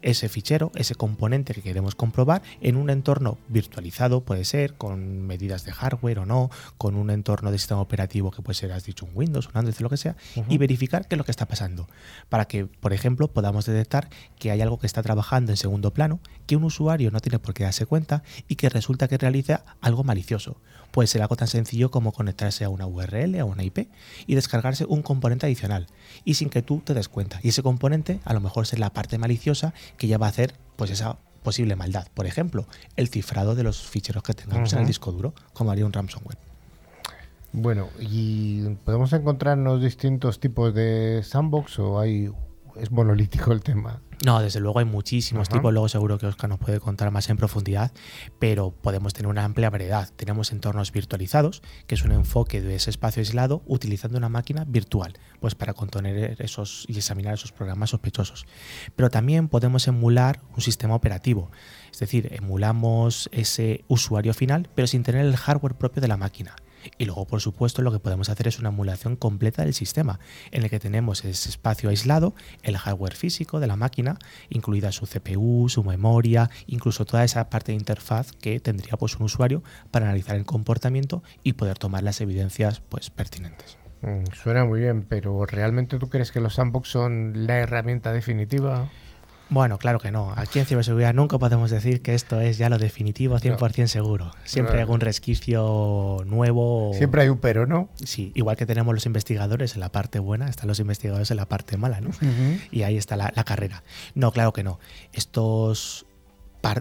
[0.04, 5.64] ese fichero, ese componente que queremos comprobar en un entorno virtualizado, puede ser con medidas
[5.64, 9.06] de hardware o no, con un entorno de sistema operativo que puede ser, has dicho,
[9.06, 10.16] un Windows, un Android, lo que sea,
[10.48, 11.88] y verificar qué es lo que está pasando.
[12.28, 16.20] Para que, por ejemplo, podamos detectar que hay algo que está trabajando en segundo plano,
[16.46, 20.04] que un usuario no tiene por qué darse cuenta y que resulta que realiza algo
[20.04, 20.58] malicioso.
[20.94, 23.88] Puede ser algo tan sencillo como conectarse a una URL, a una IP
[24.28, 25.88] y descargarse un componente adicional
[26.24, 27.40] y sin que tú te des cuenta.
[27.42, 30.54] Y ese componente a lo mejor es la parte maliciosa que ya va a hacer
[30.76, 32.06] pues esa posible maldad.
[32.14, 35.84] Por ejemplo, el cifrado de los ficheros que tengamos en el disco duro, como haría
[35.84, 36.38] un ransomware.
[37.50, 42.30] Bueno, ¿y podemos encontrarnos distintos tipos de sandbox o hay
[42.76, 44.00] es monolítico el tema?
[44.24, 47.36] No, desde luego hay muchísimos tipos, luego seguro que Oscar nos puede contar más en
[47.36, 47.92] profundidad,
[48.38, 50.08] pero podemos tener una amplia variedad.
[50.16, 55.14] Tenemos entornos virtualizados, que es un enfoque de ese espacio aislado utilizando una máquina virtual,
[55.40, 58.46] pues para contener esos y examinar esos programas sospechosos.
[58.96, 61.50] Pero también podemos emular un sistema operativo,
[61.92, 66.56] es decir, emulamos ese usuario final, pero sin tener el hardware propio de la máquina.
[66.98, 70.20] Y luego, por supuesto, lo que podemos hacer es una emulación completa del sistema,
[70.50, 74.18] en el que tenemos ese espacio aislado, el hardware físico de la máquina,
[74.48, 79.26] incluida su CPU, su memoria, incluso toda esa parte de interfaz que tendría pues, un
[79.26, 83.78] usuario para analizar el comportamiento y poder tomar las evidencias pues, pertinentes.
[84.02, 88.90] Mm, suena muy bien, pero ¿realmente tú crees que los sandbox son la herramienta definitiva?
[89.54, 90.32] Bueno, claro que no.
[90.34, 94.32] Aquí en ciberseguridad nunca podemos decir que esto es ya lo definitivo 100% seguro.
[94.42, 96.90] Siempre hay algún resquicio nuevo.
[96.94, 97.88] Siempre hay un pero, ¿no?
[97.94, 101.46] Sí, igual que tenemos los investigadores en la parte buena, están los investigadores en la
[101.46, 102.10] parte mala, ¿no?
[102.72, 103.84] Y ahí está la, la carrera.
[104.16, 104.80] No, claro que no.
[105.12, 106.04] Estos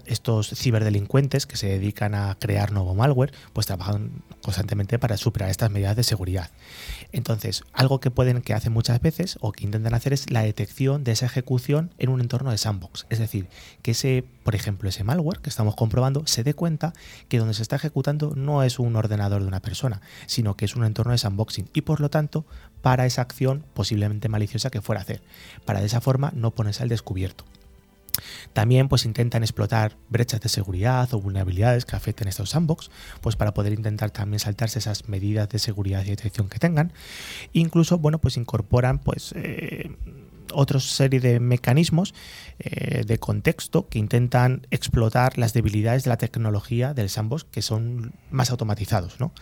[0.05, 5.71] estos ciberdelincuentes que se dedican a crear nuevo malware, pues trabajan constantemente para superar estas
[5.71, 6.51] medidas de seguridad.
[7.11, 11.03] Entonces, algo que pueden, que hacen muchas veces o que intentan hacer es la detección
[11.03, 13.05] de esa ejecución en un entorno de sandbox.
[13.09, 13.47] Es decir,
[13.81, 16.93] que ese, por ejemplo, ese malware que estamos comprobando se dé cuenta
[17.27, 20.75] que donde se está ejecutando no es un ordenador de una persona, sino que es
[20.75, 22.45] un entorno de sandboxing y por lo tanto
[22.81, 25.21] para esa acción posiblemente maliciosa que fuera a hacer.
[25.65, 27.45] Para de esa forma no ponerse al descubierto.
[28.53, 33.35] También pues intentan explotar brechas de seguridad o vulnerabilidades que afecten a estos sandbox, pues
[33.35, 36.93] para poder intentar también saltarse esas medidas de seguridad y detección que tengan.
[37.53, 39.89] Incluso, bueno, pues incorporan pues eh,
[40.51, 42.13] otra serie de mecanismos
[42.59, 48.13] eh, de contexto que intentan explotar las debilidades de la tecnología del sandbox que son
[48.29, 49.19] más automatizados.
[49.19, 49.33] ¿no?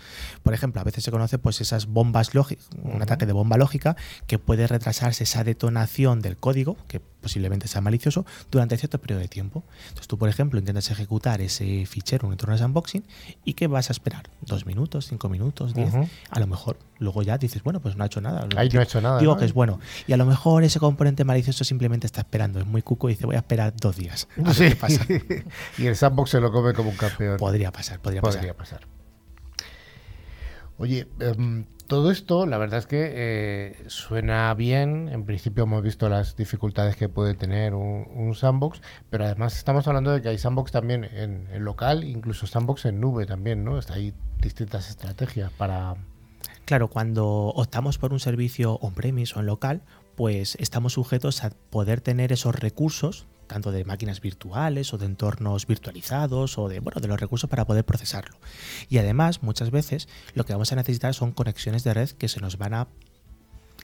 [0.43, 3.95] Por ejemplo, a veces se conoce pues, esas bombas lógicas, un ataque de bomba lógica
[4.27, 9.27] que puede retrasarse esa detonación del código, que posiblemente sea malicioso, durante cierto periodo de
[9.27, 9.63] tiempo.
[9.83, 13.03] Entonces tú, por ejemplo, intentas ejecutar ese fichero en un entorno de sandboxing
[13.45, 14.29] y ¿qué vas a esperar?
[14.41, 15.07] ¿Dos minutos?
[15.07, 15.73] ¿Cinco minutos?
[15.73, 15.93] ¿Diez?
[16.29, 18.47] A lo mejor luego ya dices, bueno, pues no ha hecho nada.
[18.55, 19.19] Ahí no ha hecho nada.
[19.19, 19.79] Digo que es bueno.
[20.07, 23.25] Y a lo mejor ese componente malicioso simplemente está esperando, es muy cuco y dice,
[23.25, 24.27] voy a esperar dos días.
[24.43, 25.05] A ver qué pasa.
[25.77, 27.37] y el sandbox se lo come como un campeón.
[27.37, 28.81] Podría pasar, podría, podría pasar.
[30.81, 35.09] Oye, em, todo esto, la verdad es que eh, suena bien.
[35.09, 40.11] En principio hemos visto las dificultades que puede tener un, sandbox, pero además estamos hablando
[40.11, 43.79] de que hay sandbox también en, en local, incluso sandbox en nube también, ¿no?
[43.93, 45.97] Hay distintas estrategias para,
[46.65, 49.81] Claro, cuando optamos por un servicio on-premise o en local,
[50.15, 55.67] pues estamos sujetos a poder tener esos recursos, tanto de máquinas virtuales o de entornos
[55.67, 58.37] virtualizados o de, bueno, de los recursos para poder procesarlo.
[58.89, 62.39] Y además, muchas veces lo que vamos a necesitar son conexiones de red que se
[62.39, 62.87] nos van a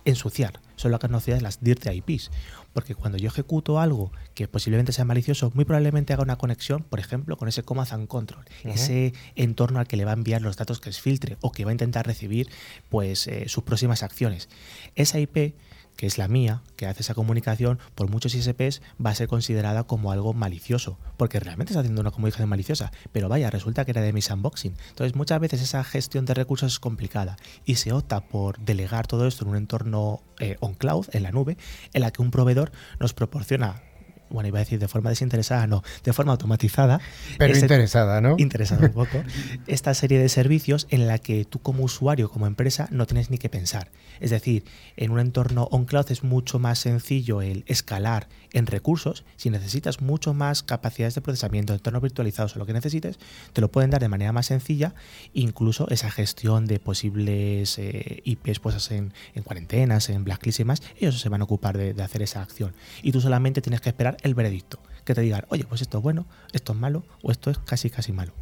[0.06, 0.62] ensuciar.
[0.78, 2.32] Son las conocidas las dirty IPs.
[2.72, 7.00] Porque cuando yo ejecuto algo que posiblemente sea malicioso, muy probablemente haga una conexión, por
[7.00, 10.56] ejemplo, con ese command and control, ese entorno al que le va a enviar los
[10.56, 12.50] datos que es filtre o que va a intentar recibir
[12.90, 14.48] pues, eh, sus próximas acciones.
[14.96, 15.56] Esa IP
[15.98, 19.84] que es la mía, que hace esa comunicación, por muchos ISPs va a ser considerada
[19.84, 24.02] como algo malicioso, porque realmente está haciendo una comunicación maliciosa, pero vaya, resulta que era
[24.02, 24.76] de mi sandboxing.
[24.90, 29.28] Entonces muchas veces esa gestión de recursos es complicada y se opta por delegar todo
[29.28, 31.58] esto en un entorno eh, on cloud, en la nube,
[31.94, 33.82] en la que un proveedor nos proporciona
[34.30, 37.00] bueno, iba a decir de forma desinteresada, no, de forma automatizada.
[37.38, 38.36] Pero interesada, ¿no?
[38.38, 39.24] interesada un poco,
[39.68, 43.38] esta serie de servicios en la que tú como usuario, como empresa, no tienes ni
[43.38, 43.90] que pensar.
[44.20, 44.64] Es decir,
[44.96, 49.24] en un entorno on-cloud es mucho más sencillo el escalar en recursos.
[49.36, 53.20] Si necesitas mucho más capacidades de procesamiento, entornos virtualizados o lo que necesites,
[53.54, 54.94] te lo pueden dar de manera más sencilla.
[55.34, 60.82] Incluso esa gestión de posibles eh, IPs puestas en, en cuarentenas, en blacklist y demás,
[61.00, 62.74] ellos se van a ocupar de, de hacer esa acción.
[63.04, 64.80] Y tú solamente tienes que esperar el veredicto.
[65.06, 67.90] Que te digan, oye, pues esto es bueno, esto es malo o esto es casi
[67.90, 68.34] casi malo.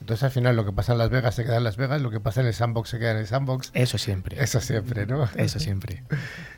[0.00, 2.10] Entonces al final lo que pasa en Las Vegas se queda en Las Vegas, lo
[2.10, 3.70] que pasa en el sandbox se queda en el sandbox.
[3.74, 4.42] Eso siempre.
[4.42, 5.28] Eso siempre, ¿no?
[5.36, 6.02] Eso siempre.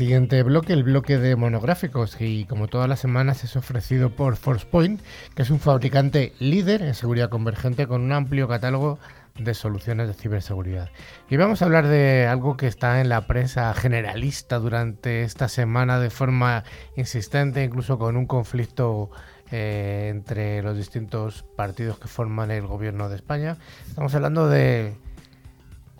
[0.00, 4.98] siguiente bloque, el bloque de monográficos, y como todas las semanas es ofrecido por ForcePoint,
[5.34, 8.98] que es un fabricante líder en seguridad convergente con un amplio catálogo
[9.38, 10.88] de soluciones de ciberseguridad.
[11.28, 16.00] Y vamos a hablar de algo que está en la prensa generalista durante esta semana
[16.00, 16.64] de forma
[16.96, 19.10] insistente, incluso con un conflicto
[19.50, 23.58] eh, entre los distintos partidos que forman el gobierno de España.
[23.86, 24.94] Estamos hablando de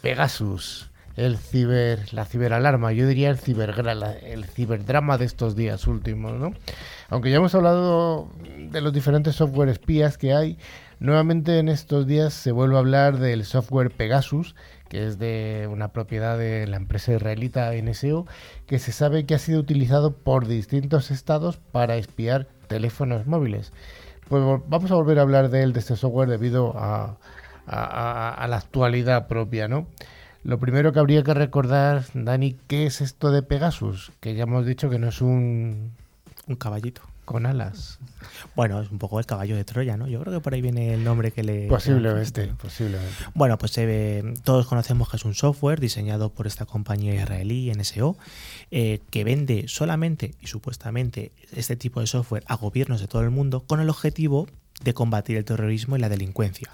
[0.01, 0.90] Pegasus,
[1.27, 6.33] el ciber, la ciberalarma, yo diría el, cibergra- la- el ciberdrama de estos días últimos,
[6.35, 6.53] ¿no?
[7.09, 8.29] Aunque ya hemos hablado
[8.59, 10.59] de los diferentes software espías que hay,
[10.99, 14.55] nuevamente en estos días se vuelve a hablar del software Pegasus,
[14.89, 18.27] que es de una propiedad de la empresa israelita NSO,
[18.67, 23.73] que se sabe que ha sido utilizado por distintos estados para espiar teléfonos móviles.
[24.29, 27.19] Pues vamos a volver a hablar de él, de este software, debido a-
[27.67, 29.87] a- a la actualidad propia, ¿no?
[30.43, 34.11] Lo primero que habría que recordar, Dani, ¿qué es esto de Pegasus?
[34.21, 35.93] Que ya hemos dicho que no es un
[36.47, 37.03] Un caballito.
[37.27, 37.99] con alas.
[38.57, 40.09] Bueno, es un poco el caballo de Troya, ¿no?
[40.09, 41.69] Yo creo que por ahí viene el nombre que le...
[41.69, 43.15] Posiblemente, posiblemente.
[43.35, 48.17] Bueno, pues eh, todos conocemos que es un software diseñado por esta compañía israelí, NSO,
[48.73, 53.31] eh, que vende solamente y supuestamente este tipo de software a gobiernos de todo el
[53.31, 54.49] mundo con el objetivo
[54.83, 56.71] de combatir el terrorismo y la delincuencia.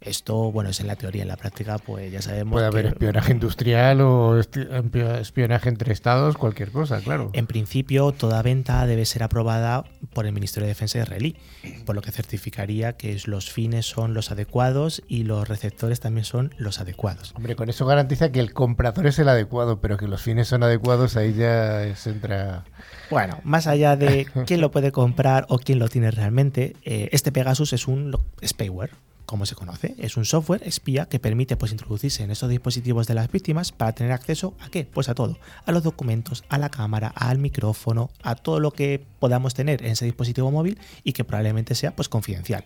[0.00, 2.88] Esto, bueno, es en la teoría, en la práctica, pues ya sabemos Puede haber que-
[2.90, 7.30] espionaje industrial o espionaje entre estados, cualquier cosa, claro.
[7.32, 11.36] En principio, toda venta debe ser aprobada por el Ministerio de Defensa israelí,
[11.84, 16.54] por lo que certificaría que los fines son los adecuados y los receptores también son
[16.58, 17.32] los adecuados.
[17.36, 20.62] Hombre, con eso garantiza que el comprador es el adecuado, pero que los fines son
[20.62, 22.64] adecuados, ahí ya se entra...
[23.10, 27.32] Bueno, más allá de quién lo puede comprar o quién lo tiene realmente, eh, este
[27.32, 28.92] Pegasus es un spyware,
[29.28, 29.94] como se conoce.
[29.98, 33.92] Es un software espía que permite pues, introducirse en esos dispositivos de las víctimas para
[33.92, 34.88] tener acceso a qué?
[34.90, 35.38] Pues a todo.
[35.66, 39.92] A los documentos, a la cámara, al micrófono, a todo lo que podamos tener en
[39.92, 42.64] ese dispositivo móvil y que probablemente sea pues confidencial.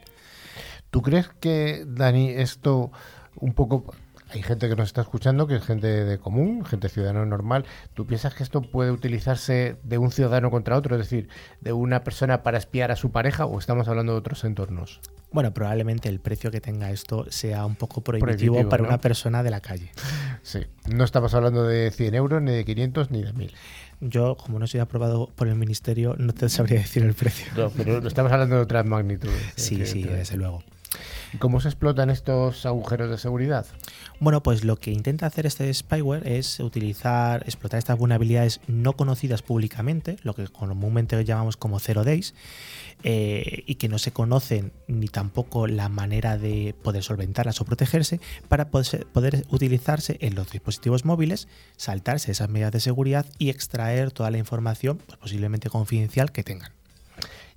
[0.93, 2.93] ¿Tú crees que, Dani, esto
[3.35, 3.93] un poco...
[4.33, 7.67] Hay gente que nos está escuchando, que es gente de común, gente ciudadano normal.
[7.93, 10.97] ¿Tú piensas que esto puede utilizarse de un ciudadano contra otro?
[10.97, 11.29] Es decir,
[11.61, 15.01] de una persona para espiar a su pareja o estamos hablando de otros entornos?
[15.33, 18.89] Bueno, probablemente el precio que tenga esto sea un poco prohibitivo, Prohibitivo, para ¿no?
[18.89, 19.91] una persona de la calle.
[20.43, 20.61] Sí.
[20.89, 23.55] No estamos hablando de 100 euros, ni de 500, ni de 1000.
[24.01, 27.53] Yo, como no soy aprobado por el ministerio, no te sabría decir el precio.
[27.57, 29.53] No, pero no estamos hablando de otras magnitudes.
[29.57, 30.63] Sí, sí, desde luego.
[31.33, 33.67] ¿Y ¿Cómo se explotan estos agujeros de seguridad?
[34.21, 39.43] Bueno, pues lo que intenta hacer este spyware es utilizar, explotar estas vulnerabilidades no conocidas
[39.43, 42.35] públicamente, lo que comúnmente llamamos como zero days,
[43.03, 48.21] eh, y que no se conocen ni tampoco la manera de poder solventarlas o protegerse,
[48.49, 54.13] para poder, poder utilizarse en los dispositivos móviles, saltarse esas medidas de seguridad y extraer
[54.13, 56.82] toda la información, pues posiblemente confidencial, que tengan.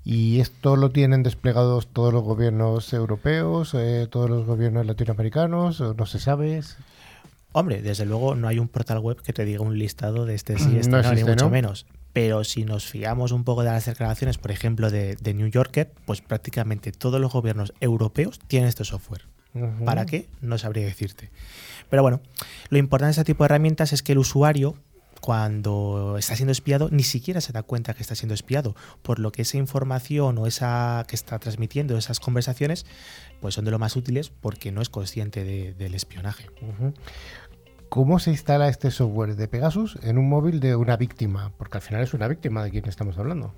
[0.05, 5.82] ¿Y esto lo tienen desplegados todos los gobiernos europeos, eh, todos los gobiernos latinoamericanos?
[5.82, 6.61] ¿O ¿No se sabe?
[7.51, 10.59] Hombre, desde luego no hay un portal web que te diga un listado de este
[10.59, 11.51] sí, este No no, existe, ni mucho ¿no?
[11.51, 11.88] menos.
[12.13, 15.91] Pero si nos fiamos un poco de las declaraciones, por ejemplo, de, de New Yorker,
[16.05, 19.23] pues prácticamente todos los gobiernos europeos tienen este software.
[19.86, 20.27] ¿Para qué?
[20.41, 21.32] No sabría decirte.
[21.89, 22.21] Pero bueno,
[22.69, 24.75] lo importante de este tipo de herramientas es que el usuario,
[25.26, 29.32] cuando está siendo espiado, ni siquiera se da cuenta que está siendo espiado, por lo
[29.32, 32.86] que esa información o esa que está transmitiendo, esas conversaciones,
[33.41, 36.45] pues son de lo más útiles porque no es consciente de- del espionaje.
[37.89, 41.51] ¿Cómo se instala este software de Pegasus en un móvil de una víctima?
[41.57, 43.55] Porque al final es una víctima de quien estamos hablando.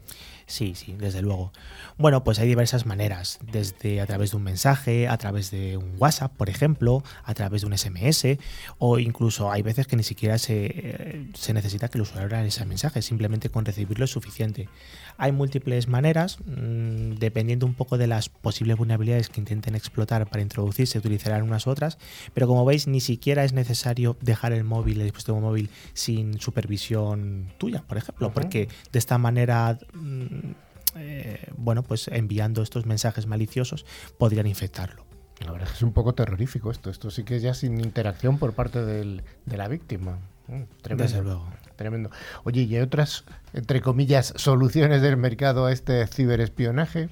[0.48, 1.52] Sí, sí, desde luego.
[1.98, 5.96] Bueno, pues hay diversas maneras, desde a través de un mensaje, a través de un
[5.98, 8.40] WhatsApp, por ejemplo, a través de un SMS,
[8.78, 12.64] o incluso hay veces que ni siquiera se, se necesita que el usuario lea ese
[12.66, 14.70] mensaje, simplemente con recibirlo es suficiente.
[15.18, 20.42] Hay múltiples maneras, mmm, dependiendo un poco de las posibles vulnerabilidades que intenten explotar para
[20.42, 21.98] introducirse, utilizarán unas u otras,
[22.34, 27.52] pero como veis, ni siquiera es necesario dejar el móvil, el dispositivo móvil, sin supervisión
[27.58, 28.34] tuya, por ejemplo, uh -huh.
[28.34, 29.80] porque de esta manera.
[29.94, 30.52] Mmm,
[30.96, 33.86] eh, bueno, pues enviando estos mensajes maliciosos
[34.18, 35.06] podrían infectarlo.
[35.46, 36.90] La verdad es que es un poco terrorífico esto.
[36.90, 40.18] Esto sí que es ya sin interacción por parte del, de la víctima.
[40.48, 41.04] Mm, tremendo.
[41.04, 41.46] Desde luego.
[41.78, 42.10] Tremendo.
[42.44, 43.24] Oye, ¿y hay otras,
[43.54, 47.10] entre comillas, soluciones del mercado a este ciberespionaje?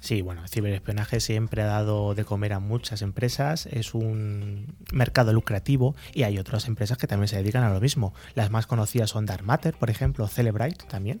[0.00, 5.32] Sí, bueno, el ciberespionaje siempre ha dado de comer a muchas empresas, es un mercado
[5.32, 8.14] lucrativo y hay otras empresas que también se dedican a lo mismo.
[8.34, 11.20] Las más conocidas son Dark Matter, por ejemplo, Celebrite también,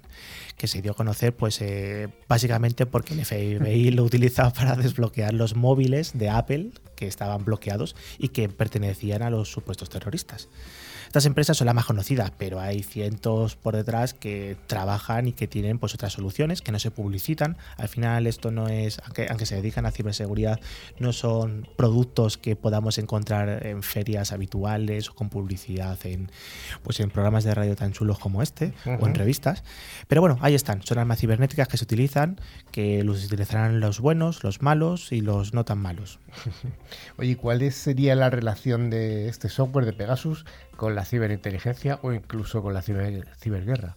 [0.56, 5.34] que se dio a conocer pues eh, básicamente porque el FBI lo utilizaba para desbloquear
[5.34, 10.48] los móviles de Apple que estaban bloqueados y que pertenecían a los supuestos terroristas.
[11.16, 15.48] Estas empresas son las más conocidas, pero hay cientos por detrás que trabajan y que
[15.48, 17.56] tienen pues otras soluciones que no se publicitan.
[17.78, 20.60] Al final esto no es, aunque, aunque se dedican a ciberseguridad,
[20.98, 26.30] no son productos que podamos encontrar en ferias habituales o con publicidad en,
[26.82, 28.98] pues en programas de radio tan chulos como este uh -huh.
[29.00, 29.64] o en revistas.
[30.08, 32.38] Pero bueno, ahí están, son armas cibernéticas que se utilizan,
[32.72, 36.18] que los utilizarán los buenos, los malos y los no tan malos.
[37.16, 40.44] Oye, ¿cuál sería la relación de este software de Pegasus
[40.76, 43.96] con la ciberinteligencia o incluso con la ciber, ciberguerra?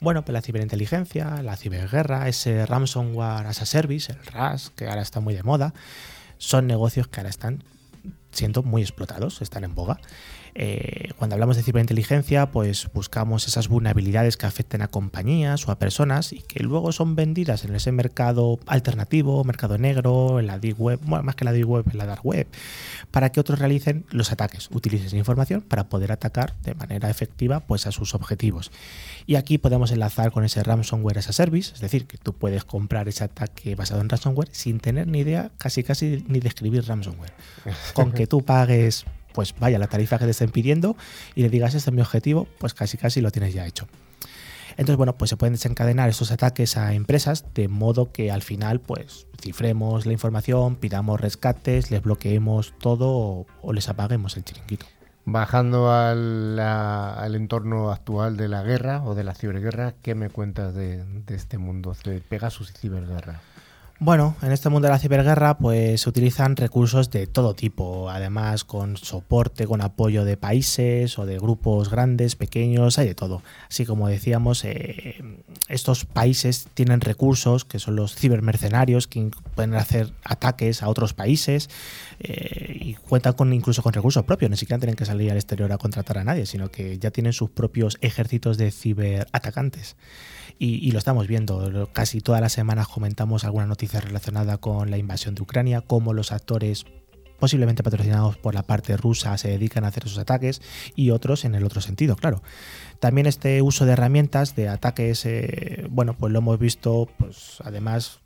[0.00, 5.02] Bueno, pues la ciberinteligencia, la ciberguerra, ese ransomware as a service, el RAS, que ahora
[5.02, 5.72] está muy de moda,
[6.38, 7.64] son negocios que ahora están
[8.30, 9.98] siendo muy explotados, están en boga.
[10.58, 15.78] Eh, cuando hablamos de ciberinteligencia, pues buscamos esas vulnerabilidades que afecten a compañías o a
[15.78, 20.80] personas y que luego son vendidas en ese mercado alternativo, mercado negro, en la deep
[20.80, 22.46] web, bueno, más que la deep web, en la dark web,
[23.10, 27.60] para que otros realicen los ataques, utilicen esa información para poder atacar de manera efectiva
[27.60, 28.72] pues, a sus objetivos.
[29.26, 32.64] Y aquí podemos enlazar con ese ransomware as a service, es decir, que tú puedes
[32.64, 36.86] comprar ese ataque basado en ransomware sin tener ni idea, casi casi ni de escribir
[36.86, 37.34] ransomware.
[37.92, 39.04] Con que tú pagues
[39.36, 40.96] pues vaya la tarifa que te estén pidiendo
[41.34, 43.86] y le digas este es mi objetivo, pues casi casi lo tienes ya hecho.
[44.70, 48.80] Entonces, bueno, pues se pueden desencadenar estos ataques a empresas de modo que al final,
[48.80, 54.86] pues, cifremos la información, pidamos rescates, les bloqueemos todo o, les apaguemos el chiringuito.
[55.26, 60.74] Bajando al, al, entorno actual de la guerra o de la ciberguerra, ¿qué me cuentas
[60.74, 63.42] de, de este mundo de Pegasus y ciberguerra?
[63.98, 68.62] Bueno, en este mundo de la ciberguerra pues se utilizan recursos de todo tipo, además
[68.62, 73.42] con soporte, con apoyo de países o de grupos grandes, pequeños, hay de todo.
[73.70, 75.16] Así como decíamos, eh,
[75.68, 81.70] estos países tienen recursos que son los cibermercenarios que pueden hacer ataques a otros países
[82.20, 85.72] eh, y cuentan con incluso con recursos propios, ni siquiera tienen que salir al exterior
[85.72, 89.96] a contratar a nadie, sino que ya tienen sus propios ejércitos de ciberatacantes.
[90.58, 91.90] Y, y, lo estamos viendo.
[91.92, 96.32] Casi todas las semanas comentamos alguna noticia relacionada con la invasión de Ucrania, cómo los
[96.32, 96.86] actores
[97.38, 100.62] posiblemente patrocinados por la parte rusa se dedican a hacer esos ataques
[100.94, 102.42] y otros en el otro sentido, claro.
[102.98, 108.20] También este uso de herramientas de ataques, eh, bueno, pues lo hemos visto, pues además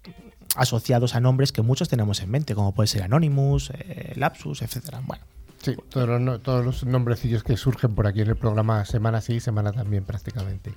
[0.57, 5.01] asociados a nombres que muchos tenemos en mente, como puede ser Anonymous, eh, Lapsus, etcétera.
[5.05, 5.25] Bueno,
[5.63, 9.41] Sí, todos los, todos los nombrecillos que surgen por aquí en el programa semana sí,
[9.41, 10.73] semana también prácticamente.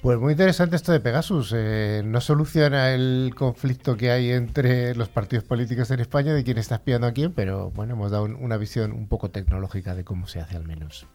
[0.00, 1.52] Pues muy interesante esto de Pegasus.
[1.56, 6.56] Eh, no soluciona el conflicto que hay entre los partidos políticos en España de quién
[6.56, 10.04] está espiando a quién, pero bueno, hemos dado un, una visión un poco tecnológica de
[10.04, 11.06] cómo se hace al menos.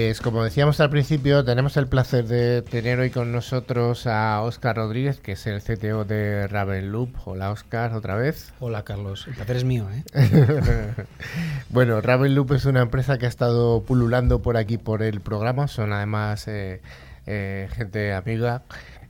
[0.00, 4.76] Pues como decíamos al principio, tenemos el placer de tener hoy con nosotros a Óscar
[4.76, 7.10] Rodríguez, que es el CTO de Ravenloop.
[7.26, 8.54] Hola Óscar, otra vez.
[8.60, 9.86] Hola Carlos, el placer es mío.
[9.92, 10.02] ¿eh?
[11.68, 15.68] bueno, Ravenloop es una empresa que ha estado pululando por aquí por el programa.
[15.68, 16.80] Son además eh,
[17.26, 18.62] eh, gente amiga,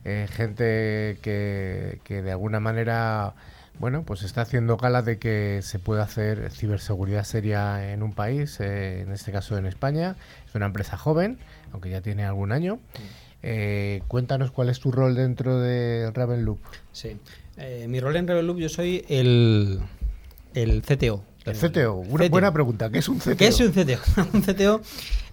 [0.03, 3.33] eh, gente que, que de alguna manera
[3.81, 8.59] bueno, pues está haciendo gala de que se puede hacer ciberseguridad seria en un país,
[8.59, 10.15] eh, en este caso en España.
[10.47, 11.39] Es una empresa joven,
[11.73, 12.79] aunque ya tiene algún año.
[13.41, 16.59] Eh, cuéntanos cuál es tu rol dentro de Ravenloop.
[16.91, 17.17] Sí.
[17.57, 19.79] Eh, mi rol en Ravenloop yo soy el,
[20.53, 21.23] el CTO.
[21.45, 22.29] El CTO, una CTO.
[22.29, 22.91] buena pregunta.
[22.91, 23.35] ¿Qué es un CTO?
[23.35, 23.99] ¿Qué es un CTO?
[24.33, 24.81] un CTO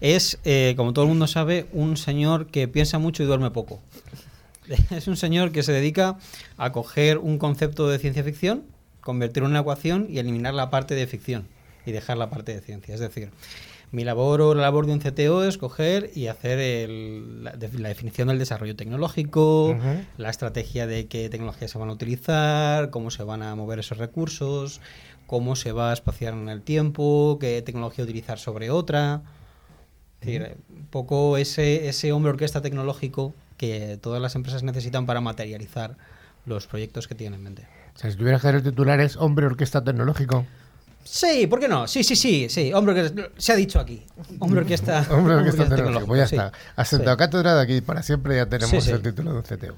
[0.00, 3.82] es, eh, como todo el mundo sabe, un señor que piensa mucho y duerme poco.
[4.90, 6.16] Es un señor que se dedica
[6.56, 8.64] a coger un concepto de ciencia ficción,
[9.00, 11.46] convertirlo en una ecuación y eliminar la parte de ficción
[11.86, 12.94] y dejar la parte de ciencia.
[12.94, 13.30] Es decir,
[13.90, 17.78] mi labor o la labor de un CTO es coger y hacer el- la, de-
[17.78, 19.74] la definición del desarrollo tecnológico,
[20.18, 23.96] la estrategia de qué tecnologías se van a utilizar, cómo se van a mover esos
[23.96, 24.82] recursos,
[25.26, 29.22] cómo se va a espaciar en el tiempo, qué tecnología utilizar sobre otra.
[30.20, 35.20] Es decir, un poco ese, ese hombre orquesta tecnológico que todas las empresas necesitan para
[35.20, 35.96] materializar
[36.46, 37.68] los proyectos que tienen en mente.
[37.94, 40.46] O sea, si tuvieras que hacer el titular es Hombre Orquesta Tecnológico.
[41.10, 41.86] Sí, ¿por qué no?
[41.88, 42.72] Sí, sí, sí, sí.
[42.74, 44.04] Hombre orquesta, se ha dicho aquí.
[44.40, 46.06] Hombre orquesta, Hombre Orquesta orquesta Tecnológico.
[46.08, 46.36] Pues ya sí.
[46.36, 46.52] está.
[46.76, 47.18] Has sentado Sí.
[47.18, 49.76] cátedra de aquí para siempre ya tenemos Sí, el título de un CTO.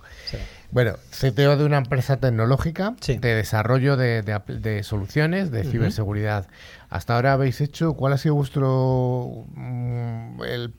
[0.72, 6.46] Bueno, CTO de una empresa tecnológica de desarrollo de, de apl- de soluciones de ciberseguridad.
[6.88, 10.72] Hasta ahora habéis hecho, ¿cuál ha sido vuestro mm, el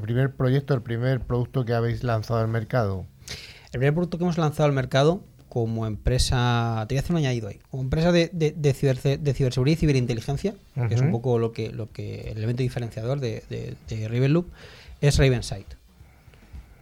[0.00, 3.06] primer proyecto, el primer producto que habéis lanzado al mercado?
[3.72, 5.24] El primer producto que hemos lanzado al mercado
[5.56, 9.16] como empresa, te voy a hacer un añadido ahí, como empresa de, de, de ciberse-
[9.18, 10.54] de ciberseguridad y ciberinteligencia,
[10.86, 14.48] que es un poco lo que, lo que el elemento diferenciador de, de, de Ravenloop,
[15.00, 15.66] es Ravensight.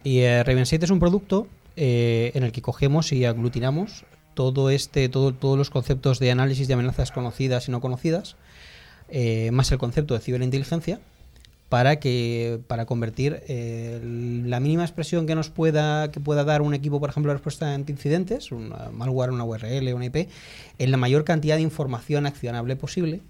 [0.03, 1.47] Y eh, Ravensight es un producto
[1.77, 4.03] eh, en el que cogemos y aglutinamos
[4.33, 8.35] todo este, todo, todos los conceptos de análisis de amenazas conocidas y no conocidas,
[9.07, 10.99] eh, más el concepto de ciberinteligencia,
[11.69, 13.99] para que para convertir eh,
[14.45, 17.73] la mínima expresión que nos pueda que pueda dar un equipo por ejemplo de respuesta
[17.73, 20.29] ante incidentes un malware una URL una IP
[20.77, 23.21] en la mayor cantidad de información accionable posible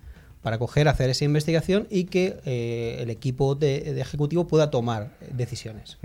[0.41, 5.09] para coger hacer esa investigación y que eh, el equipo de, de ejecutivo pueda tomar
[5.31, 5.97] decisiones.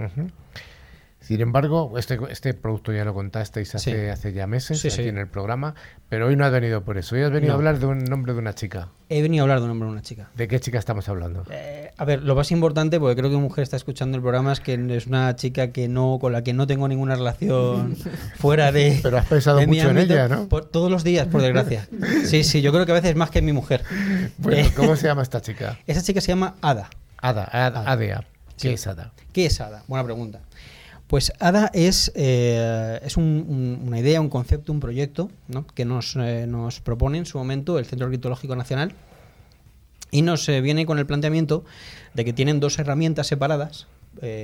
[1.21, 4.09] Sin embargo, este, este producto ya lo contasteis hace, Sí.
[4.11, 5.09] hace ya meses Sí, aquí sí.
[5.09, 5.75] en el programa,
[6.09, 7.15] pero hoy no has venido por eso.
[7.15, 8.89] Hoy has venido a hablar de un nombre de una chica.
[9.11, 11.45] he venido a hablar de un hombre de una chica ¿De qué chica estamos hablando?
[11.51, 14.53] Eh, a ver, lo más importante, porque creo que mi mujer está escuchando el programa,
[14.53, 17.97] es que es una chica que no, con la que no tengo ninguna relación
[18.37, 18.99] fuera de.
[19.03, 20.49] Pero has pensado mucho en ella, ¿no?
[20.49, 21.87] por- todos los días, por desgracia.
[22.25, 23.85] Sí, sí, yo creo que a veces más que en mi mujer.
[24.39, 25.79] Bueno, Eh, ¿cómo se llama esta chica?
[25.87, 26.89] Esa chica se llama Ada.
[27.19, 28.25] Ada, Ada, Ada.
[28.59, 29.13] ¿Qué es Ada?
[29.33, 29.85] ¿Qué es ADA?
[29.87, 30.41] Buena pregunta.
[31.11, 35.67] Pues ADA es, eh, es un- un- una idea, un concepto, un proyecto ¿no?
[35.67, 38.93] que nos, eh, nos propone en su momento el Centro Criptológico Nacional
[40.13, 41.65] y nos eh, viene con el planteamiento
[42.15, 43.89] de que tienen dos herramientas separadas,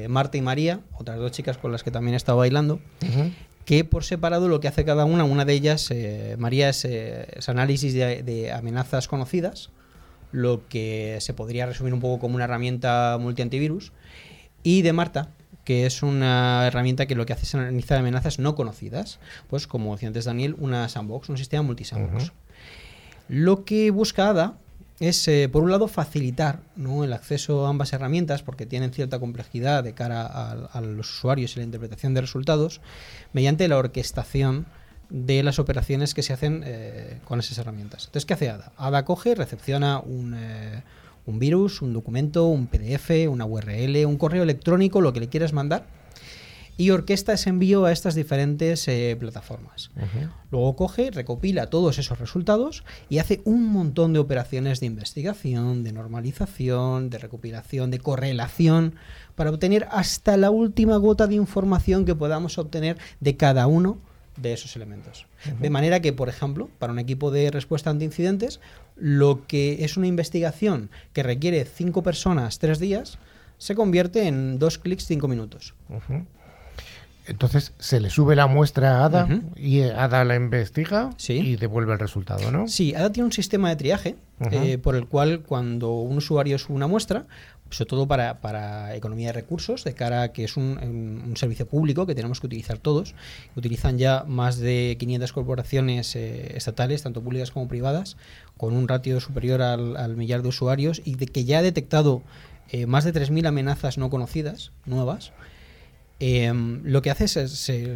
[0.09, 2.81] Marta y María, otras dos chicas con las que también he estado bailando,
[3.65, 5.91] que por separado lo que hace cada una, una de ellas,
[6.39, 9.71] María, es, es análisis de, de amenazas conocidas,
[10.33, 13.93] lo que se podría resumir un poco como una herramienta multiantivirus,
[14.63, 15.31] y de Marta,
[15.67, 19.19] que es una herramienta que lo que hace es analizar amenazas no conocidas,
[19.51, 22.33] pues como decía antes Daniel, una sandbox, un sistema multisandbox.
[23.29, 24.55] Lo que busca ADA
[25.01, 27.03] es, eh, por un lado, facilitar ¿no?
[27.03, 31.57] el acceso a ambas herramientas porque tienen cierta complejidad de cara a, a los usuarios
[31.57, 32.81] y la interpretación de resultados
[33.33, 34.67] mediante la orquestación
[35.11, 38.07] de las operaciones que se hacen eh, con esas herramientas.
[38.07, 38.73] Entonces, ¿qué hace ADA?
[38.77, 40.83] ADA coge, recepciona un, eh,
[41.27, 45.53] un virus, un documento, un PDF, una URL, un correo electrónico, lo que le quieras
[45.53, 45.87] mandar,
[46.79, 49.91] y orquesta ese envío a estas diferentes eh, plataformas.
[50.51, 55.93] Luego coge, recopila todos esos resultados y hace un montón de operaciones de investigación, de
[55.93, 58.95] normalización, de recopilación, de correlación,
[59.35, 63.99] para obtener hasta la última gota de información que podamos obtener de cada uno
[64.37, 65.27] de esos elementos.
[65.61, 68.61] De manera que, por ejemplo, para un equipo de respuesta ante incidentes,
[68.97, 73.19] lo que es una investigación que requiere cinco personas tres días,
[73.59, 75.75] se convierte en dos clics cinco minutos.
[77.29, 81.33] Entonces se le sube la muestra a Ada y Ada la investiga Sí.
[81.35, 82.69] y devuelve el resultado, ¿no?
[82.69, 84.17] Sí, ADA tiene un sistema de triaje
[84.53, 87.27] eh, por el cual cuando un usuario sube una muestra,
[87.71, 90.79] sobre todo para, para economía de recursos, de cara a que es un,
[91.27, 93.15] un- servicio público que tenemos que utilizar todos,
[93.57, 98.17] utilizan ya más de 500 corporaciones eh, estatales, tanto públicas como privadas,
[98.57, 102.23] con un ratio superior al, millar de usuarios y de que ya ha detectado
[102.71, 105.33] eh, más de 3.000 amenazas no conocidas, nuevas,
[106.19, 107.95] Em, lo que hace es, es- se,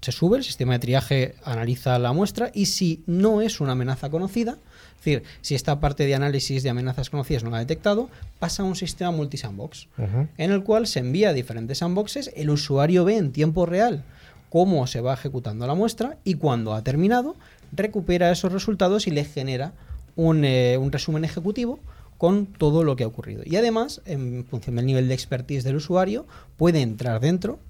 [0.00, 4.08] se sube, el sistema de triaje analiza la muestra y si no es una amenaza
[4.08, 4.56] conocida,
[4.98, 8.62] es decir, si esta parte de análisis de amenazas conocidas no la ha detectado, pasa
[8.62, 10.26] a un sistema multisandbox, Ujú.
[10.36, 14.02] en el cual se envía a diferentes sandboxes, el usuario ve en tiempo real
[14.50, 17.36] cómo se va ejecutando la muestra y cuando ha terminado,
[17.72, 19.72] recupera esos resultados y le genera
[20.16, 21.78] un, eh, un resumen ejecutivo
[22.16, 23.42] con todo lo que ha ocurrido.
[23.44, 26.26] Y además, en función del nivel de expertise del usuario,
[26.56, 27.60] puede entrar dentro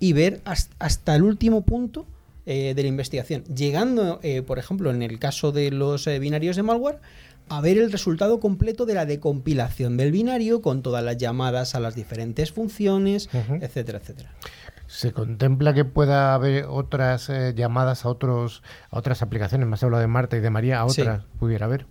[0.00, 0.40] y ver
[0.78, 2.06] hasta el último punto
[2.44, 6.56] eh, de la investigación, llegando, eh, por ejemplo, en el caso de los eh, binarios
[6.56, 6.98] de malware,
[7.48, 11.80] a ver el resultado completo de la decompilación del binario con todas las llamadas a
[11.80, 13.28] las diferentes funciones,
[13.60, 14.32] etcétera, etcétera.
[14.88, 19.68] ¿Se contempla que pueda haber otras llamadas a otros a otras aplicaciones?
[19.68, 21.86] Más hablo de Marta y de María, a otras pudiera haber.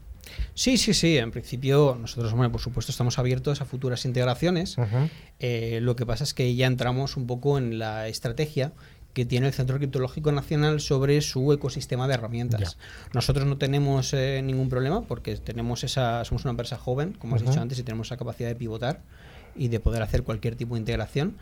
[0.54, 1.18] Sí, sí, sí.
[1.18, 4.76] En principio, nosotros, bueno, por supuesto, estamos abiertos a futuras integraciones.
[5.40, 8.74] lo que pasa es que ya entramos un poco en la estrategia
[9.14, 12.78] que tiene el Centro Criptológico Nacional sobre su ecosistema de herramientas.
[13.14, 17.46] Nosotros no tenemos eh, ningún problema porque tenemos esa, somos una empresa joven, como has
[17.46, 19.02] dicho antes, y tenemos esa capacidad de pivotar
[19.56, 21.36] y de poder hacer cualquier tipo de integración.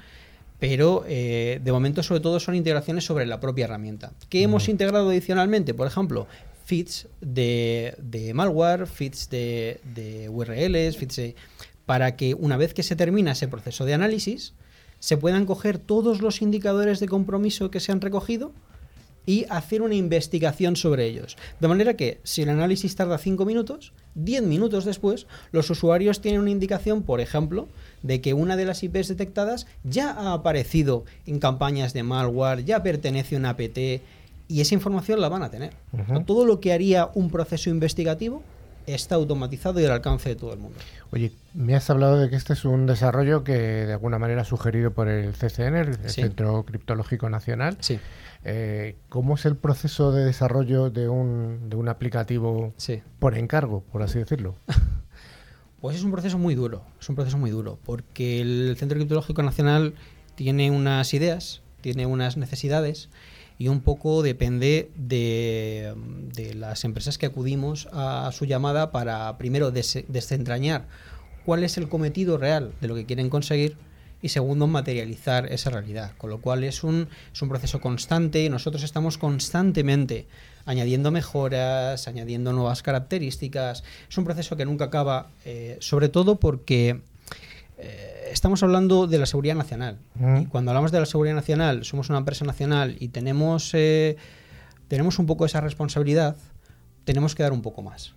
[0.59, 4.11] Pero eh, de momento, sobre todo, son integraciones sobre la propia herramienta.
[4.30, 5.74] ¿Qué hemos integrado adicionalmente?
[5.74, 6.28] Por ejemplo,
[6.65, 11.36] feeds de, malware, feeds de, de URLs, feeds
[11.86, 14.53] para que una vez que se termina ese proceso de análisis,
[14.99, 18.51] se puedan coger todos los indicadores de compromiso que se han recogido
[19.25, 21.37] y hacer una investigación sobre ellos.
[21.59, 26.41] De manera que si el análisis tarda 5 minutos, 10 minutos después, los usuarios tienen
[26.41, 27.67] una indicación, por ejemplo,
[28.01, 32.81] de que una de las IPs detectadas ya ha aparecido en campañas de malware, ya
[32.81, 33.77] pertenece a una APT
[34.47, 35.73] y esa información la van a tener.
[36.25, 38.41] Todo lo que haría un proceso investigativo
[38.95, 40.77] está automatizado y al alcance de todo el mundo.
[41.11, 44.91] Oye, me has hablado de que este es un desarrollo que de alguna manera sugerido
[44.91, 47.77] por el CCN, el Centro Criptológico Nacional.
[47.79, 47.99] Sí.
[48.43, 52.73] Eh, ¿Cómo es el proceso de desarrollo de un, de un aplicativo
[53.19, 54.55] por encargo, por así decirlo?
[55.81, 59.43] Pues es un proceso muy duro, es un proceso muy duro, porque el Centro Criptológico
[59.43, 59.93] Nacional
[60.35, 63.07] tiene unas ideas, tiene unas necesidades
[63.60, 65.93] y un poco depende de,
[66.55, 70.88] las empresas que acudimos a su llamada para primero desentrañar
[71.45, 73.76] cuál es el cometido real de lo que quieren conseguir
[74.22, 76.14] y segundo materializar esa realidad.
[76.18, 80.26] Con lo cual es un, es un proceso constante y nosotros estamos constantemente
[80.66, 83.84] añadiendo mejoras, añadiendo nuevas características.
[84.10, 87.01] Es un proceso que nunca acaba, eh, sobre todo porque
[87.78, 89.97] eh, estamos hablando de la seguridad nacional.
[90.41, 94.17] Y cuando hablamos de la seguridad nacional, somos una empresa nacional y tenemos, eh,
[94.88, 96.36] tenemos un poco esa responsabilidad,
[97.05, 98.13] tenemos que dar un poco más.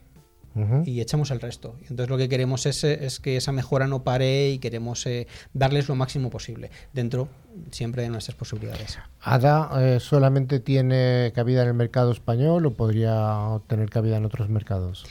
[0.84, 1.76] Y echamos el resto.
[1.80, 5.08] Entonces lo que queremos es, eh, es que esa mejora no pare y queremos
[5.54, 7.28] darles lo máximo posible, dentro
[7.70, 8.98] siempre de nuestras posibilidades.
[9.22, 15.06] ¿ADA solamente tiene cabida en el mercado español o podría tener cabida en otros mercados?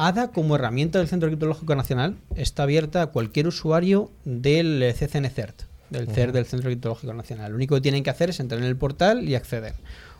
[0.00, 5.64] ADA como herramienta del Centro Criptológico Nacional está abierta a cualquier usuario del CCN CERT,
[5.90, 7.50] del CERT del Centro Criptológico Nacional.
[7.50, 9.74] Lo único que tienen que hacer es entrar en el portal y acceder.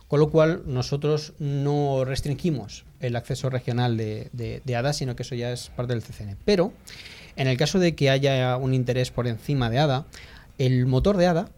[0.07, 5.51] Con lo cual nosotros no restringimos el acceso regional de, ADA, sino que eso ya
[5.51, 6.37] es parte del CCN.
[6.45, 6.73] Pero
[7.35, 10.05] en el caso de que haya un interés por encima de ADA,
[10.59, 11.49] el motor de ADA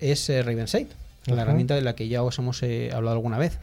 [0.00, 3.58] es eh, la herramienta de la que ya os hemos eh, hablado alguna vez.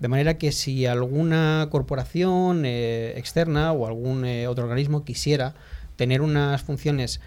[0.00, 5.54] De manera que si alguna corporación eh, externa o algún eh, otro organismo quisiera
[5.96, 7.20] tener unas funciones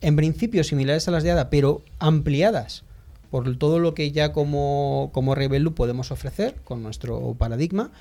[0.00, 2.84] en principio similares a las de ADA, pero ampliadas
[3.30, 7.92] por todo lo que ya como, como Rebelu podemos ofrecer con nuestro paradigma,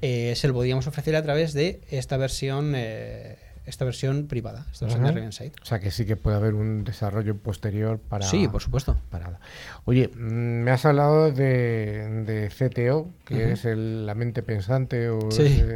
[0.00, 2.74] eh, se lo podríamos ofrecer a través de esta versión
[3.70, 5.52] esta versión privada, esta versión de Riverside.
[5.62, 8.26] O sea que sí que puede haber un desarrollo posterior para.
[8.26, 8.96] Sí, por supuesto.
[9.10, 9.40] Para...
[9.84, 15.08] Oye, mm, me has hablado de, CTO, que es la mente pensante.
[15.08, 15.62] O sí.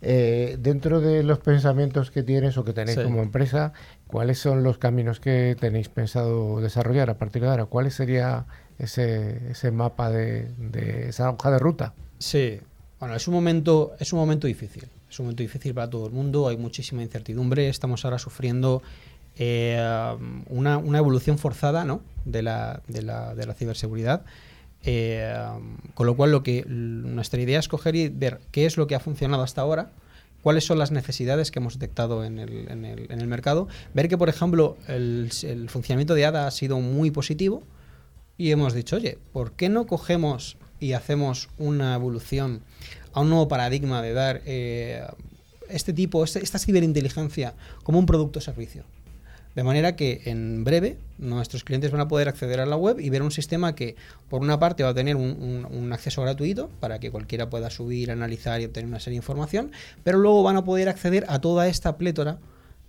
[0.00, 3.72] Eh, dentro de los pensamientos que tienes o que tenéis como empresa,
[4.06, 7.64] ¿cuáles son los caminos que tenéis pensado desarrollar a partir de ahora?
[7.64, 8.46] ¿Cuál sería
[8.78, 11.94] ese, ese mapa de, de esa hoja de ruta?
[12.20, 12.60] Sí,
[13.00, 14.88] bueno, es un momento, es un momento difícil.
[15.10, 18.82] Es un momento difícil para todo el mundo, hay muchísima incertidumbre, estamos ahora sufriendo
[19.36, 19.80] eh,
[20.48, 22.02] una, evolución forzada ¿no?
[22.24, 24.24] de, la, de, la, de la ciberseguridad.
[24.84, 25.34] Eh,
[25.94, 28.94] con lo cual, lo que nuestra idea es coger y ver qué es lo que
[28.94, 29.90] ha funcionado hasta ahora,
[30.42, 32.84] cuáles son las necesidades que hemos detectado en el, en
[33.20, 35.30] el, mercado, ver que, por ejemplo, el,
[35.68, 37.62] funcionamiento de ADA ha sido muy positivo
[38.36, 42.62] y hemos dicho, oye, ¿por qué no cogemos y hacemos una evolución
[43.18, 45.02] a un nuevo paradigma de dar eh,
[45.68, 48.84] este tipo, este, esta ciberinteligencia como un producto o servicio.
[49.56, 53.10] De manera que en breve nuestros clientes van a poder acceder a la web y
[53.10, 53.96] ver un sistema que,
[54.28, 58.60] por una parte, va a tener un, acceso gratuito para que cualquiera pueda subir, analizar
[58.60, 59.72] y obtener una serie de información,
[60.04, 62.38] pero luego van a poder acceder a toda esta plétora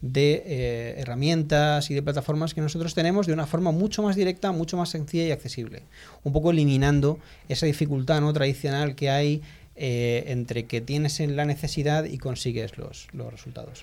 [0.02, 4.52] de eh, herramientas y de plataformas que nosotros tenemos de una forma mucho más directa,
[4.52, 5.84] mucho más sencilla y accesible.
[6.24, 9.42] Un poco eliminando esa dificultad no tradicional que hay
[9.80, 13.82] eh, entre que tienes la necesidad y consigues los, los resultados.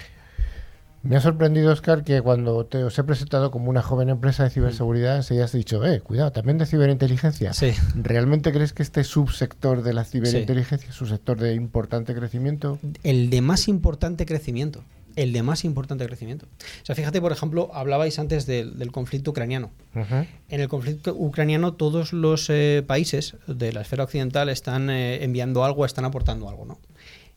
[1.02, 4.50] Me ha sorprendido, Oscar, que cuando te os he presentado como una joven empresa de
[4.50, 7.52] ciberseguridad, se has dicho, eh, cuidado, también de ciberinteligencia.
[7.52, 7.72] Sí.
[7.94, 12.80] ¿Realmente crees que este subsector de la ciberinteligencia es un sector de importante crecimiento?
[13.04, 14.82] El de más importante crecimiento.
[15.16, 16.46] El de más importante crecimiento.
[16.46, 19.70] O sea, fíjate, por ejemplo, hablabais antes del, del conflicto ucraniano.
[19.94, 20.26] Ujú.
[20.48, 25.64] En el conflicto ucraniano todos los eh, países de la esfera occidental están eh, enviando
[25.64, 26.78] algo, están aportando algo, ¿no?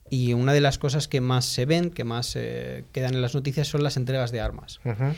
[0.10, 3.36] Y una de las cosas que más se ven, que más eh, quedan en las
[3.36, 4.80] noticias, son las entregas de armas.
[4.84, 5.14] Ujú.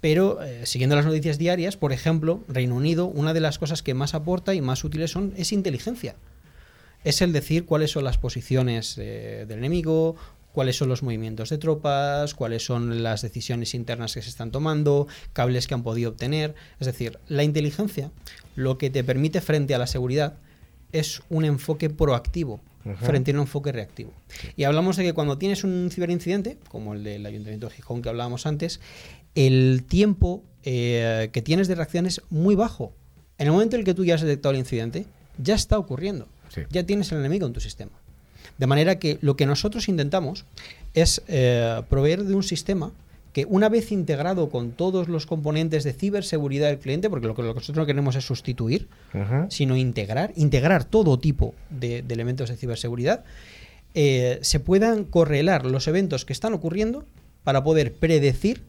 [0.00, 3.94] Pero eh, siguiendo las noticias diarias, por ejemplo, Reino Unido, una de las cosas que
[3.94, 6.14] más aporta y más útiles son es inteligencia.
[7.02, 10.16] Es el decir cuáles son las posiciones eh, del enemigo,
[10.56, 15.06] cuáles son los movimientos de tropas, cuáles son las decisiones internas que se están tomando,
[15.34, 16.54] cables que han podido obtener.
[16.80, 18.10] Es decir, la inteligencia
[18.54, 20.38] lo que te permite frente a la seguridad
[20.92, 22.62] es un enfoque proactivo
[23.02, 24.14] frente a un enfoque reactivo.
[24.56, 28.08] Y hablamos de que cuando tienes un ciberincidente, como el del Ayuntamiento de Gijón que
[28.08, 28.80] hablábamos antes,
[29.34, 32.94] el tiempo eh, que tienes de reacción es muy bajo.
[33.36, 35.04] En el momento en el que tú ya has detectado el incidente,
[35.36, 36.28] ya está ocurriendo.
[36.48, 36.62] Sí.
[36.70, 37.92] Ya tienes el enemigo en tu sistema.
[38.58, 40.44] De manera que lo que nosotros intentamos
[40.94, 42.92] es eh, proveer de un sistema
[43.32, 47.42] que una vez integrado con todos los componentes de ciberseguridad del cliente, porque lo que
[47.42, 48.88] lo que nosotros no queremos es sustituir,
[49.50, 53.24] sino integrar, integrar todo tipo de, de elementos de ciberseguridad,
[53.98, 57.06] eh, se puedan correlar los eventos que están ocurriendo
[57.44, 58.62] para poder predecir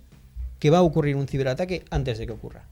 [0.58, 2.64] que va a ocurrir un ciberataque antes de que ocurra.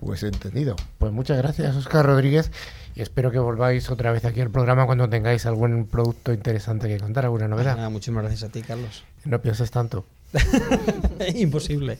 [0.00, 0.76] Pues entendido.
[0.98, 2.50] Pues muchas gracias, Oscar Rodríguez.
[2.96, 6.98] Y espero que volváis otra vez aquí al programa cuando tengáis algún producto interesante que
[6.98, 7.76] contar, alguna novedad.
[7.76, 9.02] Nada, muchísimas gracias a ti, Carlos.
[9.24, 10.04] No pienses tanto.
[11.34, 11.98] Imposible.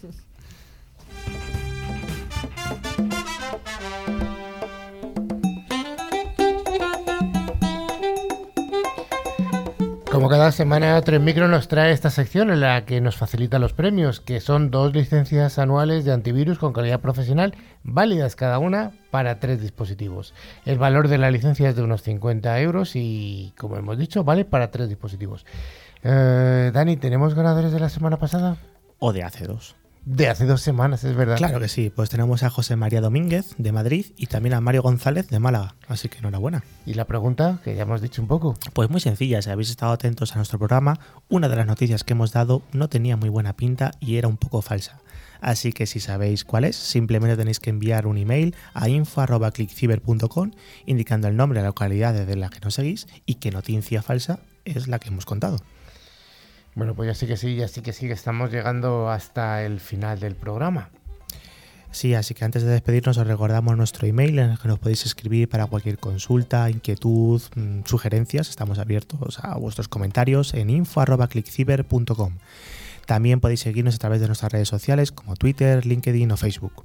[10.14, 13.72] Como cada semana, Tres Micro nos trae esta sección en la que nos facilita los
[13.72, 19.40] premios, que son dos licencias anuales de antivirus con calidad profesional, válidas cada una para
[19.40, 20.32] tres dispositivos.
[20.66, 24.44] El valor de la licencia es de unos 50 euros y, como hemos dicho, vale
[24.44, 25.46] para tres dispositivos.
[26.04, 28.56] Eh, Dani, ¿tenemos ganadores de la semana pasada?
[29.00, 29.74] O de hace dos.
[30.06, 31.38] De hace dos semanas, es verdad.
[31.38, 34.82] Claro que sí, pues tenemos a José María Domínguez de Madrid y también a Mario
[34.82, 36.62] González de Málaga, así que enhorabuena.
[36.84, 38.54] Y la pregunta, que ya hemos dicho un poco.
[38.74, 41.00] Pues muy sencilla, si habéis estado atentos a nuestro programa,
[41.30, 44.36] una de las noticias que hemos dado no tenía muy buena pinta y era un
[44.36, 45.00] poco falsa.
[45.40, 50.50] Así que si sabéis cuál es, simplemente tenéis que enviar un email a info.clickciber.com
[50.86, 54.40] indicando el nombre de la localidad desde la que nos seguís y qué noticia falsa
[54.64, 55.58] es la que hemos contado.
[56.74, 59.80] Bueno, pues ya sí que sí, ya sí que sí, que estamos llegando hasta el
[59.80, 60.90] final del programa.
[61.94, 65.06] Sí, así que antes de despedirnos os recordamos nuestro email en el que nos podéis
[65.06, 68.48] escribir para cualquier consulta, inquietud, mm, sugerencias.
[68.48, 72.38] Estamos abiertos a vuestros comentarios en info.clickciber.com.
[73.06, 76.84] También podéis seguirnos a través de nuestras redes sociales como Twitter, LinkedIn o Facebook.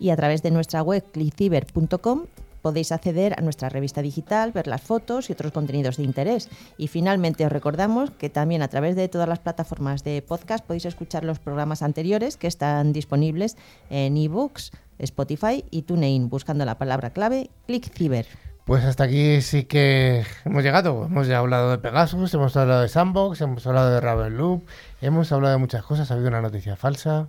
[0.00, 2.24] Y a través de nuestra web clickciber.com
[2.62, 6.48] podéis acceder a nuestra revista digital, ver las fotos y otros contenidos de interés.
[6.78, 10.86] Y finalmente os recordamos que también a través de todas las plataformas de podcast podéis
[10.86, 13.56] escuchar los programas anteriores que están disponibles
[13.90, 18.26] en ebooks, Spotify y TuneIn, buscando la palabra clave ClickCiber.
[18.64, 21.06] Pues hasta aquí sí que hemos llegado.
[21.06, 24.62] Hemos ya hablado de Pegasus, hemos hablado de Sandbox, hemos hablado de Ravenloop,
[25.00, 26.10] hemos hablado de muchas cosas.
[26.10, 27.26] Ha habido una noticia falsa.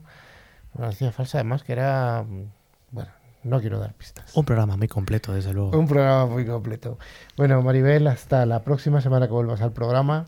[0.75, 2.23] Una noticia falsa además que era...
[2.23, 2.51] mm,
[2.91, 3.09] Bueno,
[3.43, 4.35] no quiero dar pistas.
[4.35, 5.77] Un programa muy completo, desde luego.
[5.77, 6.97] Un programa muy completo.
[7.37, 10.25] Bueno, Maribel, hasta la próxima semana que vuelvas al programa.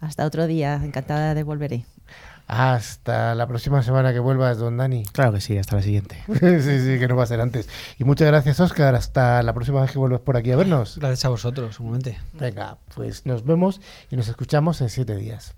[0.00, 1.84] Hasta otro día, encantada de volveré.
[2.46, 5.04] Hasta la próxima semana que vuelvas, don Dani.
[5.12, 6.24] Claro que sí, hasta la siguiente.
[6.40, 7.68] sí, sí, que no va a ser antes.
[7.98, 8.94] Y muchas gracias, Oscar.
[8.94, 10.96] Hasta la próxima vez que vuelvas por aquí a vernos.
[10.98, 12.10] Gracias a vosotros, un momento.
[12.32, 15.54] Venga, pues nos vemos y nos escuchamos en siete días.